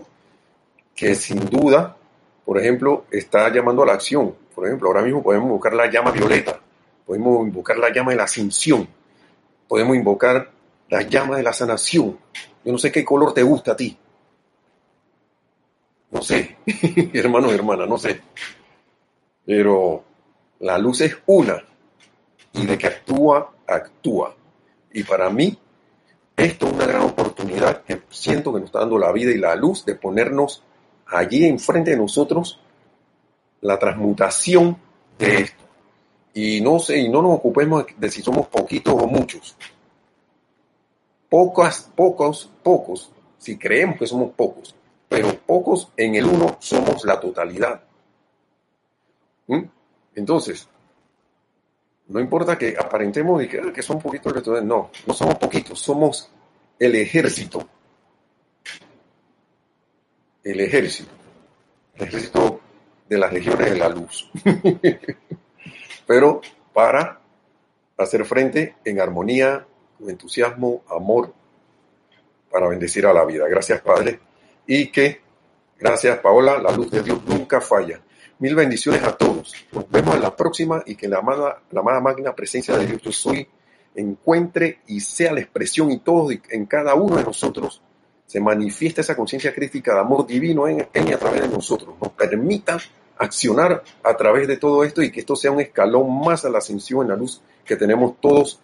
que 0.95 1.15
sin 1.15 1.45
duda, 1.47 1.97
por 2.45 2.59
ejemplo, 2.59 3.05
está 3.11 3.53
llamando 3.53 3.83
a 3.83 3.87
la 3.87 3.93
acción. 3.95 4.35
Por 4.55 4.67
ejemplo, 4.67 4.89
ahora 4.89 5.03
mismo 5.03 5.23
podemos 5.23 5.47
invocar 5.47 5.75
la 5.75 5.91
llama 5.91 6.11
violeta, 6.11 6.61
podemos 7.07 7.47
invocar 7.47 7.79
la 7.79 7.93
llama 7.93 8.13
de 8.13 8.19
la 8.19 8.25
ascensión, 8.25 8.89
podemos 9.69 9.97
invocar 9.97 10.51
la 10.89 11.03
llama 11.03 11.37
de 11.37 11.43
la 11.43 11.53
sanación. 11.53 12.19
Yo 12.65 12.73
no 12.73 12.79
sé 12.79 12.93
qué 12.93 13.05
color 13.05 13.35
te 13.35 13.43
gusta 13.43 13.73
a 13.73 13.77
ti. 13.77 13.97
No 16.11 16.23
sé, 16.23 16.59
hermanos 17.15 17.53
y 17.53 17.55
hermanas, 17.55 17.89
no 17.89 17.99
sé. 17.99 18.21
Pero 19.45 20.05
la 20.61 20.79
luz 20.79 21.01
es 21.01 21.17
una 21.27 21.63
y 22.53 22.67
de 22.67 22.79
que 22.79 22.87
actúa, 22.87 23.53
actúa. 23.67 24.35
Y 24.93 25.03
para 25.05 25.31
mí, 25.31 25.59
esto 26.37 26.67
es 26.67 26.73
una 26.73 26.87
gran 26.87 27.03
oportunidad 27.03 27.83
que 27.83 28.03
siento 28.11 28.53
que 28.53 28.61
nos 28.61 28.67
está 28.67 28.81
dando 28.81 28.99
la 28.99 29.11
vida 29.13 29.31
y 29.31 29.39
la 29.39 29.55
luz 29.57 29.85
de 29.85 29.95
ponernos 29.95 30.63
allí 31.07 31.47
enfrente 31.47 31.93
de 31.93 31.97
nosotros 31.97 32.61
la 33.63 33.79
transmutación 33.79 34.77
de 35.19 35.37
esto. 35.43 35.62
Y 36.35 36.61
no 36.61 36.79
sé, 36.79 36.99
y 36.99 37.09
no 37.09 37.21
nos 37.21 37.37
ocupemos 37.37 37.85
de 37.97 38.11
si 38.11 38.23
somos 38.23 38.47
poquitos 38.49 38.95
o 38.95 39.07
muchos. 39.07 39.57
Pocas, 41.29 41.91
pocos, 41.95 42.51
pocos, 42.63 43.11
si 43.39 43.59
creemos 43.59 43.99
que 43.99 44.07
somos 44.07 44.33
pocos, 44.33 44.75
pero 45.09 45.35
pocos 45.41 45.89
en 45.97 46.15
el 46.15 46.27
uno 46.27 46.57
somos 46.61 47.05
la 47.05 47.21
totalidad. 47.21 47.83
¿Mm? 49.47 49.63
Entonces, 50.15 50.69
no 52.09 52.21
importa 52.21 52.59
que 52.59 52.77
aparentemos 52.79 53.43
y 53.43 53.49
que, 53.49 53.59
ah, 53.59 53.73
que 53.73 53.83
son 53.83 54.01
poquitos 54.01 54.35
los 54.35 54.65
no, 54.65 54.91
no 55.07 55.15
somos 55.15 55.37
poquitos, 55.37 55.81
somos 55.81 56.31
el 56.79 56.95
ejército. 56.95 57.67
El 60.43 60.61
ejército. 60.61 61.13
El 61.95 62.09
ejército 62.09 62.61
de 63.09 63.19
las 63.19 63.33
legiones 63.33 63.71
de 63.71 63.79
la 63.79 63.89
luz. 63.89 64.31
Pero 66.07 66.41
para 66.73 67.21
hacer 67.97 68.25
frente 68.25 68.77
en 68.85 69.01
armonía, 69.01 69.67
entusiasmo, 70.07 70.83
amor, 70.89 71.33
para 72.51 72.69
bendecir 72.69 73.07
a 73.07 73.13
la 73.13 73.25
vida. 73.25 73.47
Gracias, 73.49 73.81
Padre. 73.81 74.21
Y 74.67 74.91
que, 74.91 75.21
gracias, 75.79 76.19
Paola, 76.19 76.59
la 76.59 76.73
luz 76.73 76.91
de 76.91 77.03
Dios 77.03 77.25
nunca 77.25 77.61
falla. 77.61 78.01
Mil 78.39 78.55
bendiciones 78.55 79.03
a 79.05 79.17
todos. 79.17 79.55
Nos 79.73 79.89
vemos 79.91 80.17
en 80.17 80.23
la 80.23 80.35
próxima 80.35 80.83
y 80.85 80.97
que 80.97 81.09
la 81.09 81.19
amada, 81.19 81.63
la 81.71 81.81
amada 81.81 82.01
magna 82.01 82.35
presencia 82.35 82.77
de 82.77 82.87
Dios 82.87 83.03
yo 83.03 83.13
soy 83.13 83.49
encuentre 83.95 84.81
y 84.87 85.01
sea 85.01 85.33
la 85.33 85.41
expresión 85.41 85.91
y 85.91 85.99
todo 85.99 86.31
en 86.31 86.67
cada 86.67 86.95
uno 86.95 87.17
de 87.17 87.25
nosotros 87.25 87.83
se 88.27 88.41
manifiesta 88.41 89.03
esa 89.03 89.15
conciencia 89.15 89.55
crítica 89.55 89.93
de 89.93 90.01
amor 90.01 90.27
divino 90.27 90.67
en, 90.67 90.89
en 90.95 91.09
y 91.09 91.13
a 91.13 91.19
través 91.19 91.43
de 91.43 91.49
nosotros. 91.49 91.95
Nos 92.01 92.13
permita 92.13 92.79
accionar 93.23 93.83
a 94.03 94.17
través 94.17 94.49
de 94.49 94.57
todo 94.57 94.85
esto 94.85 95.03
y 95.03 95.11
que 95.11 95.21
esto 95.21 95.37
sea 95.37 95.51
un 95.51 95.61
escalón 95.61 96.25
más 96.25 96.45
a 96.45 96.51
la 96.51 96.59
ascensión 96.59 97.03
en 97.03 97.09
la 97.09 97.17
luz 97.17 97.41
que 97.65 97.77
tenemos 97.77 98.21
todos 98.21 98.61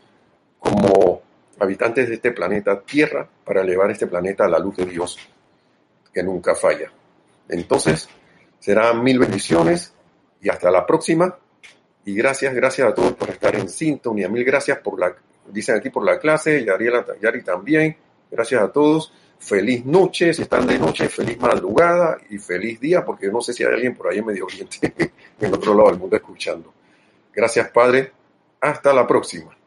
como 0.59 1.23
habitantes 1.61 2.09
de 2.09 2.15
este 2.15 2.33
planeta 2.33 2.81
Tierra 2.81 3.29
para 3.45 3.63
elevar 3.63 3.91
este 3.91 4.07
planeta 4.07 4.45
a 4.45 4.49
la 4.49 4.59
luz 4.59 4.77
de 4.77 4.87
Dios 4.87 5.19
que 6.13 6.23
nunca 6.23 6.55
falla. 6.55 6.91
Entonces, 7.49 8.09
Serán 8.61 9.03
mil 9.03 9.19
bendiciones 9.19 9.93
y 10.41 10.49
hasta 10.49 10.71
la 10.71 10.87
próxima. 10.87 11.39
Y 12.05 12.15
gracias, 12.15 12.55
gracias 12.55 12.89
a 12.89 12.95
todos 12.95 13.13
por 13.13 13.31
estar 13.31 13.55
en 13.55 13.69
sintonía. 13.69 14.29
Mil 14.29 14.45
gracias 14.45 14.79
por 14.79 14.99
la, 14.99 15.15
dicen 15.47 15.77
aquí 15.77 15.91
por 15.91 16.05
la 16.05 16.19
clase, 16.19 16.65
Yari 16.65 17.43
también. 17.43 17.97
Gracias 18.31 18.63
a 18.63 18.73
todos. 18.73 19.13
Feliz 19.39 19.85
noche, 19.85 20.35
si 20.35 20.43
están 20.43 20.67
de 20.67 20.79
noche, 20.79 21.09
feliz 21.09 21.39
madrugada 21.39 22.19
y 22.29 22.39
feliz 22.39 22.81
día, 22.81 23.05
porque 23.05 23.29
no 23.29 23.41
sé 23.41 23.53
si 23.53 23.65
hay 23.65 23.73
alguien 23.73 23.95
por 23.95 24.09
ahí 24.09 24.19
en 24.19 24.27
Medio 24.27 24.47
Oriente, 24.47 24.93
en 25.41 25.55
otro 25.55 25.75
lado 25.75 25.91
del 25.91 25.99
mundo 25.99 26.17
escuchando. 26.17 26.73
Gracias, 27.33 27.71
Padre. 27.71 28.13
Hasta 28.61 28.93
la 28.93 29.07
próxima. 29.07 29.58